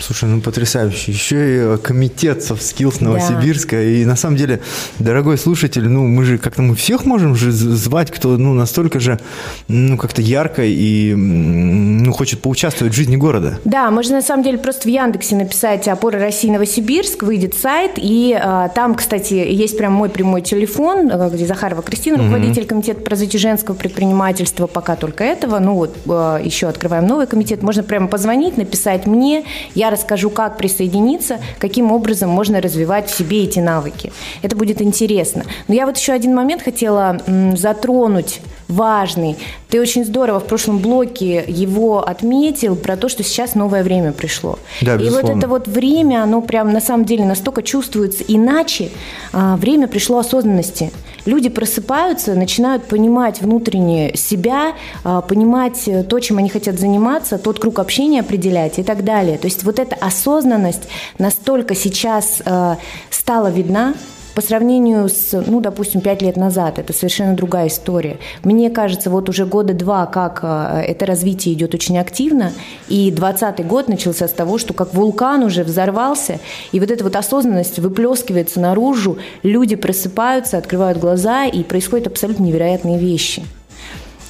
Слушай, 0.00 0.28
ну 0.28 0.40
потрясающе. 0.40 1.12
Еще 1.12 1.36
и 1.36 1.58
э, 1.58 1.78
комитет 1.82 2.38
Skills 2.38 3.02
Новосибирска. 3.02 3.76
Да. 3.76 3.82
И 3.82 4.04
на 4.04 4.16
самом 4.16 4.36
деле, 4.36 4.60
дорогой 4.98 5.38
слушатель, 5.38 5.88
ну 5.88 6.06
мы 6.06 6.24
же 6.24 6.38
как-то 6.38 6.62
мы 6.62 6.74
всех 6.74 7.04
можем 7.04 7.36
же 7.36 7.52
звать, 7.52 8.10
кто 8.10 8.36
ну 8.36 8.54
настолько 8.54 9.00
же 9.00 9.20
ну 9.68 9.96
как-то 9.96 10.22
ярко 10.22 10.62
и 10.64 11.14
ну 11.14 12.12
хочет 12.12 12.40
поучаствовать 12.40 12.92
в 12.94 12.96
жизни 12.96 13.16
города. 13.16 13.58
Да, 13.64 13.90
можно 13.90 14.16
на 14.16 14.22
самом 14.22 14.42
деле 14.42 14.58
просто 14.58 14.88
в 14.88 14.90
Яндексе 14.90 15.36
написать 15.36 15.86
«Опора 15.88 16.18
России 16.18 16.48
Новосибирск», 16.48 17.22
выйдет 17.22 17.54
сайт, 17.54 17.92
и 17.96 18.36
а, 18.40 18.68
там, 18.68 18.94
кстати, 18.94 19.34
есть 19.34 19.76
прям 19.76 19.92
мой 19.92 20.08
прямой 20.08 20.42
телефон, 20.42 21.10
э, 21.10 21.30
где 21.32 21.46
Захарова 21.46 21.82
Кристина, 21.82 22.18
руководитель 22.18 22.62
угу. 22.62 22.68
комитета 22.68 23.00
по 23.00 23.10
развитию 23.10 23.40
женского 23.40 23.74
предпринимательства, 23.74 24.66
пока 24.66 24.96
только 24.96 25.24
этого. 25.24 25.58
Ну 25.58 25.74
вот 25.74 25.96
а, 26.08 26.38
еще 26.38 26.68
открываем 26.68 27.06
новый 27.06 27.26
комитет. 27.26 27.62
Можно 27.62 27.82
прямо 27.82 28.08
позвонить, 28.08 28.56
написать 28.56 29.06
мне, 29.06 29.44
я 29.74 29.89
расскажу, 29.90 30.30
как 30.30 30.56
присоединиться, 30.56 31.38
каким 31.58 31.92
образом 31.92 32.30
можно 32.30 32.60
развивать 32.60 33.10
в 33.10 33.16
себе 33.16 33.44
эти 33.44 33.58
навыки. 33.58 34.12
Это 34.42 34.56
будет 34.56 34.80
интересно. 34.80 35.44
Но 35.68 35.74
я 35.74 35.86
вот 35.86 35.96
еще 35.96 36.12
один 36.12 36.34
момент 36.34 36.62
хотела 36.62 37.20
затронуть 37.56 38.40
важный. 38.70 39.36
Ты 39.68 39.80
очень 39.80 40.04
здорово 40.04 40.40
в 40.40 40.46
прошлом 40.46 40.78
блоке 40.78 41.44
его 41.46 42.06
отметил 42.06 42.76
про 42.76 42.96
то, 42.96 43.08
что 43.08 43.22
сейчас 43.22 43.54
новое 43.54 43.82
время 43.82 44.12
пришло. 44.12 44.58
Да, 44.80 44.96
И 44.96 45.10
вот 45.10 45.24
это 45.28 45.48
вот 45.48 45.68
время, 45.68 46.22
оно 46.22 46.40
прям 46.40 46.72
на 46.72 46.80
самом 46.80 47.04
деле 47.04 47.24
настолько 47.24 47.62
чувствуется 47.62 48.24
иначе. 48.26 48.90
А, 49.32 49.56
время 49.56 49.88
пришло 49.88 50.18
осознанности 50.18 50.90
люди 51.26 51.48
просыпаются, 51.48 52.34
начинают 52.34 52.84
понимать 52.84 53.40
внутренне 53.40 54.14
себя, 54.14 54.74
а, 55.04 55.20
понимать 55.20 55.86
э, 55.86 56.02
то, 56.02 56.18
чем 56.20 56.38
они 56.38 56.48
хотят 56.48 56.78
заниматься, 56.78 57.38
тот 57.38 57.58
круг 57.58 57.78
общения 57.78 58.20
определять 58.20 58.78
и 58.78 58.82
так 58.82 59.04
далее. 59.04 59.38
То 59.38 59.46
есть 59.46 59.64
вот 59.64 59.78
эта 59.78 59.96
осознанность 59.96 60.88
настолько 61.18 61.74
сейчас 61.74 62.42
э, 62.44 62.76
стала 63.10 63.48
видна, 63.48 63.94
по 64.40 64.46
сравнению 64.46 65.10
с, 65.10 65.32
ну, 65.46 65.60
допустим, 65.60 66.00
пять 66.00 66.22
лет 66.22 66.38
назад, 66.38 66.78
это 66.78 66.94
совершенно 66.94 67.36
другая 67.36 67.68
история. 67.68 68.16
Мне 68.42 68.70
кажется, 68.70 69.10
вот 69.10 69.28
уже 69.28 69.44
года 69.44 69.74
два, 69.74 70.06
как 70.06 70.40
э, 70.42 70.82
это 70.88 71.04
развитие 71.04 71.52
идет 71.52 71.74
очень 71.74 71.98
активно, 71.98 72.50
и 72.88 73.10
двадцатый 73.10 73.66
год 73.66 73.88
начался 73.88 74.26
с 74.28 74.32
того, 74.32 74.56
что 74.56 74.72
как 74.72 74.94
вулкан 74.94 75.42
уже 75.42 75.62
взорвался, 75.62 76.38
и 76.72 76.80
вот 76.80 76.90
эта 76.90 77.04
вот 77.04 77.16
осознанность 77.16 77.78
выплескивается 77.80 78.60
наружу, 78.60 79.18
люди 79.42 79.76
просыпаются, 79.76 80.56
открывают 80.56 80.96
глаза, 80.96 81.44
и 81.44 81.62
происходят 81.62 82.06
абсолютно 82.06 82.44
невероятные 82.44 82.98
вещи. 82.98 83.42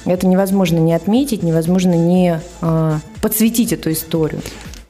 Это 0.03 0.27
невозможно 0.27 0.79
не 0.79 0.93
отметить, 0.93 1.41
невозможно 1.41 1.93
не 1.93 2.41
э, 2.61 2.97
подсветить 3.21 3.71
эту 3.71 3.93
историю. 3.93 4.41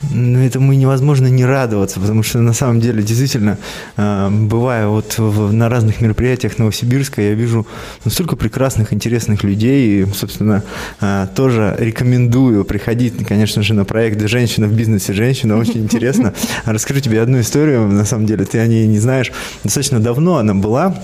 Ну, 0.10 0.40
этому 0.40 0.74
невозможно 0.74 1.28
не 1.28 1.46
радоваться, 1.46 2.00
потому 2.00 2.24
что 2.24 2.40
на 2.40 2.54
самом 2.54 2.80
деле 2.80 3.04
действительно, 3.04 3.58
а, 3.98 4.30
бывая 4.30 4.88
вот 4.88 5.16
на 5.18 5.70
разных 5.70 6.02
мероприятиях 6.02 6.58
Новосибирска, 6.58 7.22
я 7.22 7.34
вижу 7.34 7.68
ну, 8.04 8.12
столько 8.12 8.36
прекрасных, 8.36 8.94
интересных 8.94 9.44
людей, 9.44 10.02
и, 10.02 10.06
собственно, 10.14 10.64
а, 11.00 11.28
тоже 11.28 11.76
рекомендую 11.78 12.66
приходить, 12.66 13.26
конечно 13.26 13.62
же, 13.62 13.74
на 13.74 13.86
проект 13.86 14.22
«Женщина 14.28 14.68
в 14.68 14.74
бизнесе. 14.74 15.14
Женщина». 15.14 15.58
Очень 15.58 15.82
интересно. 15.84 16.34
Расскажу 16.66 17.00
тебе 17.00 17.22
одну 17.22 17.40
историю, 17.40 17.88
на 17.88 18.06
самом 18.06 18.26
деле, 18.26 18.46
ты 18.46 18.60
о 18.60 18.68
ней 18.68 18.88
не 18.88 19.00
знаешь. 19.00 19.32
Достаточно 19.64 20.00
давно 20.00 20.38
она 20.38 20.56
была, 20.56 20.96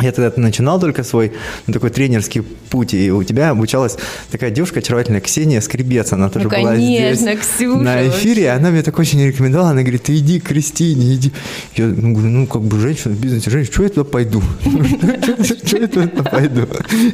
я 0.00 0.12
тогда 0.12 0.30
начинал 0.36 0.78
только 0.78 1.02
свой 1.04 1.32
ну, 1.66 1.72
такой 1.72 1.90
тренерский 1.90 2.42
путь, 2.42 2.92
и 2.92 3.10
у 3.10 3.22
тебя 3.22 3.50
обучалась 3.50 3.96
такая 4.30 4.50
девушка 4.50 4.80
очаровательная, 4.80 5.20
Ксения 5.20 5.60
Скребец, 5.60 6.12
она 6.12 6.28
тоже 6.28 6.44
ну, 6.44 6.50
была 6.50 6.72
конечно, 6.72 7.32
здесь 7.32 7.38
Ксюша, 7.40 7.80
на 7.80 8.08
эфире, 8.08 8.46
вообще. 8.46 8.58
она 8.58 8.70
мне 8.70 8.82
так 8.82 8.98
очень 8.98 9.24
рекомендовала, 9.24 9.70
она 9.70 9.82
говорит, 9.82 10.02
ты 10.02 10.16
иди 10.18 10.38
к 10.38 10.48
Кристине, 10.48 11.14
иди. 11.14 11.32
Я 11.76 11.86
ну, 11.86 12.12
говорю, 12.12 12.28
ну, 12.28 12.46
как 12.46 12.62
бы 12.62 12.78
женщина 12.78 13.14
в 13.14 13.20
бизнесе, 13.20 13.50
женщина, 13.50 13.72
что 13.72 13.82
я 13.84 13.88
туда 13.88 14.04
пойду? 14.04 14.42
Что 15.66 15.78
я 15.78 15.86
туда 15.86 16.22
пойду? 16.22 16.66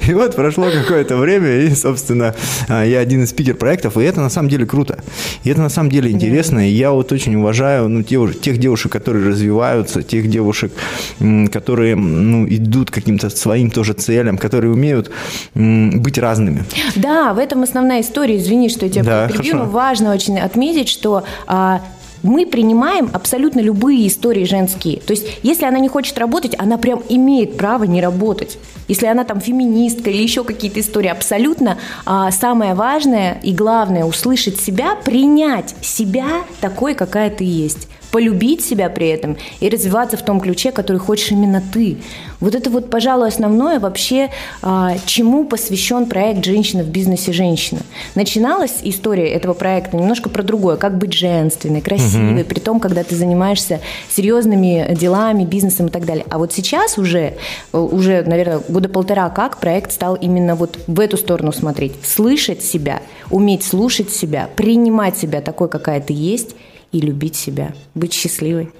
И 0.09 0.14
вот 0.14 0.35
прошло 0.35 0.68
какое-то 0.71 1.16
время, 1.16 1.61
и, 1.61 1.75
собственно, 1.75 2.35
а, 2.68 2.85
я 2.85 2.99
один 2.99 3.23
из 3.23 3.31
спикер-проектов, 3.31 3.97
и 3.97 4.03
это 4.03 4.21
на 4.21 4.31
самом 4.31 4.49
деле 4.49 4.66
круто. 4.66 4.99
И 5.45 5.51
это 5.51 5.61
на 5.61 5.68
самом 5.68 5.90
деле 5.90 6.11
интересно, 6.11 6.68
и 6.68 6.73
я 6.73 6.90
вот 6.90 7.12
очень 7.12 7.37
уважаю 7.37 7.88
ну, 7.88 8.03
тех 8.03 8.59
девушек, 8.59 8.90
которые 8.90 9.29
развиваются, 9.29 10.03
тех 10.03 10.29
девушек, 10.29 10.73
которые 11.53 11.95
ну, 11.95 12.47
идут 12.49 12.72
идут 12.73 12.91
к 12.91 12.95
каким-то 12.95 13.31
своим 13.31 13.71
тоже 13.71 13.93
целям, 13.93 14.39
которые 14.39 14.73
умеют 14.73 15.11
быть 15.55 16.19
разными. 16.19 16.65
Да, 16.97 17.35
в 17.35 17.39
этом 17.39 17.63
основная 17.63 18.01
история. 18.01 18.37
Извини, 18.37 18.69
что 18.69 18.87
я 18.87 18.93
тебя 18.93 19.05
да, 19.05 19.29
перебью, 19.29 19.57
но 19.57 19.65
важно 19.67 20.13
очень 20.13 20.41
отметить, 20.41 20.89
что 20.89 21.25
а, 21.47 21.83
мы 22.23 22.47
принимаем 22.47 23.11
абсолютно 23.13 23.61
любые 23.61 24.07
истории 24.07 24.45
женские. 24.45 25.01
То 25.01 25.13
есть, 25.13 25.27
если 25.43 25.67
она 25.67 25.79
не 25.79 25.89
хочет 25.89 26.19
работать, 26.19 26.55
она 26.59 26.79
прям 26.79 27.03
имеет 27.09 27.57
право 27.57 27.85
не 27.85 28.01
работать. 28.01 28.59
Если 28.89 29.07
она 29.07 29.25
там 29.25 29.41
феминистка 29.41 30.11
или 30.11 30.23
еще 30.23 30.45
какие-то 30.45 30.81
истории, 30.81 31.09
абсолютно 31.09 31.79
а, 32.05 32.31
самое 32.31 32.75
важное 32.75 33.39
и 33.43 33.53
главное 33.53 34.05
услышать 34.05 34.61
себя, 34.61 34.97
принять 34.97 35.75
себя 35.81 36.45
такой, 36.61 36.95
какая 36.95 37.31
ты 37.31 37.45
есть 37.45 37.89
полюбить 38.12 38.62
себя 38.62 38.90
при 38.90 39.09
этом 39.09 39.38
и 39.59 39.68
развиваться 39.68 40.16
в 40.16 40.22
том 40.22 40.38
ключе, 40.38 40.70
который 40.70 40.98
хочешь 40.98 41.33
именно 41.33 41.62
ты. 41.72 41.96
Вот 42.40 42.55
это 42.55 42.68
вот, 42.70 42.90
пожалуй, 42.90 43.29
основное 43.29 43.81
вообще, 43.81 44.29
а, 44.61 44.96
чему 45.07 45.44
посвящен 45.46 46.07
проект 46.07 46.44
«Женщина 46.44 46.83
в 46.85 46.88
бизнесе. 46.88 47.33
Женщина». 47.33 47.81
Начиналась 48.14 48.81
история 48.83 49.31
этого 49.31 49.55
проекта 49.55 49.96
немножко 49.96 50.29
про 50.29 50.42
другое, 50.42 50.77
как 50.77 50.98
быть 50.98 51.14
женственной, 51.14 51.81
красивой, 51.81 52.42
угу. 52.42 52.48
при 52.48 52.61
том, 52.61 52.81
когда 52.81 53.03
ты 53.03 53.16
занимаешься 53.16 53.81
серьезными 54.11 54.94
делами, 54.94 55.44
бизнесом 55.44 55.87
и 55.87 55.90
так 55.90 56.05
далее. 56.05 56.27
А 56.29 56.37
вот 56.37 56.53
сейчас 56.53 56.98
уже, 56.98 57.38
уже, 57.72 58.22
наверное, 58.25 58.61
года 58.68 58.90
полтора 58.90 59.31
как 59.31 59.59
проект 59.59 59.90
стал 59.90 60.16
именно 60.16 60.55
вот 60.55 60.79
в 60.87 61.01
эту 61.01 61.16
сторону 61.16 61.53
смотреть. 61.53 61.94
Слышать 62.05 62.62
себя, 62.62 63.01
уметь 63.31 63.64
слушать 63.64 64.11
себя, 64.11 64.51
принимать 64.55 65.16
себя 65.16 65.40
такой, 65.40 65.70
какая 65.70 66.01
ты 66.01 66.12
есть, 66.12 66.55
и 66.93 67.01
любить 67.01 67.37
себя, 67.37 67.75
быть 67.95 68.13
счастливой. 68.13 68.71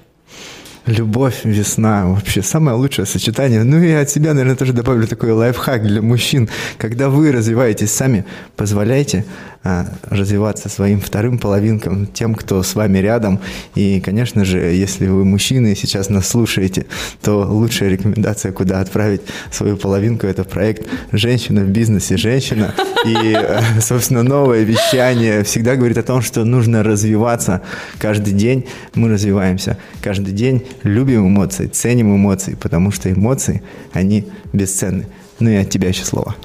Любовь, 0.87 1.45
весна, 1.45 2.07
вообще 2.07 2.43
самое 2.43 2.77
лучшее 2.77 3.07
сочетание. 3.07 3.63
Ну 3.63 3.81
и 3.81 3.93
от 3.93 4.11
себя, 4.11 4.35
наверное, 4.35 4.57
тоже 4.57 4.73
добавлю 4.73 5.07
такой 5.07 5.31
лайфхак 5.31 5.87
для 5.87 6.03
мужчин. 6.03 6.49
Когда 6.77 7.09
вы 7.09 7.31
развиваетесь 7.31 7.93
сами, 7.93 8.25
позволяйте 8.57 9.25
а, 9.65 9.87
развиваться 10.11 10.69
своим 10.69 11.01
вторым 11.01 11.39
половинкам, 11.39 12.09
тем, 12.09 12.35
кто 12.35 12.65
с 12.65 12.75
вами 12.75 12.99
рядом. 12.99 13.39
И, 13.77 14.01
конечно 14.01 14.45
же, 14.45 14.59
если 14.59 15.07
вы 15.07 15.25
мужчины 15.25 15.71
и 15.73 15.77
сейчас 15.77 16.11
нас 16.11 16.27
слушаете, 16.27 16.87
то 17.23 17.47
лучшая 17.49 17.89
рекомендация, 17.91 18.51
куда 18.51 18.81
отправить 18.81 19.21
свою 19.53 19.77
половинку, 19.77 20.27
это 20.27 20.43
проект 20.43 20.89
«Женщина 21.13 21.61
в 21.61 21.69
бизнесе. 21.69 22.17
Женщина». 22.17 22.75
И, 23.07 23.39
собственно, 23.81 24.25
новое 24.25 24.65
вещание 24.65 25.45
всегда 25.45 25.77
говорит 25.77 25.99
о 25.99 26.03
том, 26.03 26.23
что 26.23 26.45
нужно 26.45 26.83
развиваться. 26.83 27.63
Каждый 27.99 28.33
день 28.33 28.67
мы 28.97 29.11
развиваемся. 29.11 29.79
Каждый 30.01 30.33
день 30.33 30.65
любим 30.83 31.29
эмоции, 31.29 31.67
ценим 31.67 32.15
эмоции, 32.17 32.55
потому 32.55 32.91
что 32.91 33.13
эмоции, 33.13 33.63
они 33.93 34.27
бесценны. 34.53 35.07
Ну 35.43 35.51
и 35.51 35.57
от 35.57 35.71
тебя 35.71 35.89
еще 35.89 36.05
слово. 36.05 36.37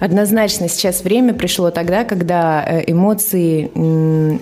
Однозначно 0.00 0.66
сейчас 0.66 1.04
время 1.04 1.34
пришло 1.34 1.70
тогда, 1.70 2.04
когда 2.04 2.64
э, 2.66 2.84
эмоции 2.86 3.70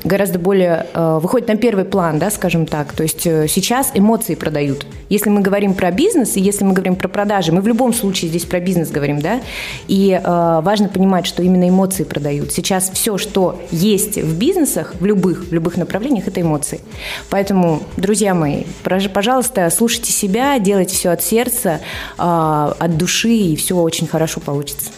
гораздо 0.07 0.39
более 0.39 0.87
э, 0.95 1.19
выходят 1.21 1.49
на 1.49 1.57
первый 1.57 1.85
план, 1.85 2.21
да, 2.21 2.31
скажем 2.31 2.67
так. 2.67 2.93
То 2.93 3.03
есть 3.03 3.27
э, 3.27 3.49
сейчас 3.49 3.91
эмоции 3.95 4.37
продают. 4.37 4.87
Если 5.09 5.29
мы 5.29 5.41
говорим 5.41 5.75
про 5.75 5.91
бизнес 5.91 6.37
и 6.37 6.41
если 6.41 6.65
мы 6.65 6.73
говорим 6.73 6.95
про 6.95 7.09
продажи, 7.09 7.51
мы 7.51 7.63
в 7.63 7.67
любом 7.67 7.93
случае 7.93 8.29
здесь 8.29 8.45
про 8.45 8.61
бизнес 8.61 8.91
говорим, 8.91 9.21
да. 9.21 9.41
И 9.89 10.21
важно 10.25 10.89
понимать, 10.89 11.27
что 11.27 11.43
именно 11.43 11.69
эмоции 11.69 12.05
продают. 12.05 12.53
Сейчас 12.53 12.89
все, 12.95 13.19
что 13.19 13.61
есть 13.73 14.19
в 14.19 14.39
бизнесах, 14.39 14.95
в 15.01 15.05
любых, 15.05 15.47
в 15.49 15.53
любых 15.53 15.77
направлениях, 15.77 16.29
это 16.29 16.41
эмоции. 16.41 16.81
Поэтому, 17.29 17.83
друзья 17.97 18.35
мои, 18.35 18.63
пожалуйста, 18.85 19.69
слушайте 19.71 20.13
себя, 20.13 20.61
делайте 20.61 20.95
все 20.95 21.11
от 21.11 21.25
сердца, 21.25 21.81
от 22.17 22.97
души, 22.97 23.33
и 23.33 23.57
все 23.57 23.80
очень 23.83 24.07
хорошо 24.07 24.41
получится. 24.41 24.91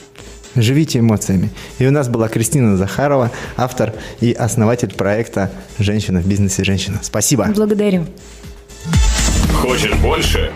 Живите 0.55 0.99
эмоциями. 0.99 1.51
И 1.79 1.87
у 1.87 1.91
нас 1.91 2.09
была 2.09 2.29
Кристина 2.29 2.77
Захарова, 2.77 3.31
автор 3.57 3.95
и 4.21 4.33
основатель 4.33 4.95
проекта 4.95 5.51
«Женщина 5.79 6.21
в 6.21 6.27
бизнесе. 6.27 6.63
Женщина». 6.63 7.01
Спасибо. 7.03 7.47
Благодарю. 7.55 8.07
Хочешь 9.55 9.95
больше? 9.95 10.53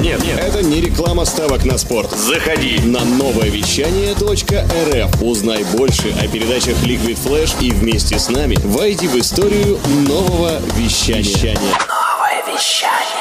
Нет, 0.00 0.22
нет, 0.24 0.38
это 0.38 0.62
не 0.62 0.80
реклама 0.80 1.24
ставок 1.24 1.64
на 1.64 1.76
спорт. 1.76 2.10
Заходи 2.12 2.80
на 2.84 3.04
новое 3.04 3.50
вещание 3.50 4.14
.рф. 4.14 5.22
Узнай 5.22 5.64
больше 5.76 6.12
о 6.12 6.28
передачах 6.28 6.76
Liquid 6.84 7.18
Flash 7.24 7.54
и 7.60 7.70
вместе 7.70 8.18
с 8.18 8.30
нами 8.30 8.56
войди 8.64 9.08
в 9.08 9.16
историю 9.16 9.78
нового 10.06 10.60
вещания. 10.76 11.54
Новое 11.54 12.56
вещание 12.56 13.19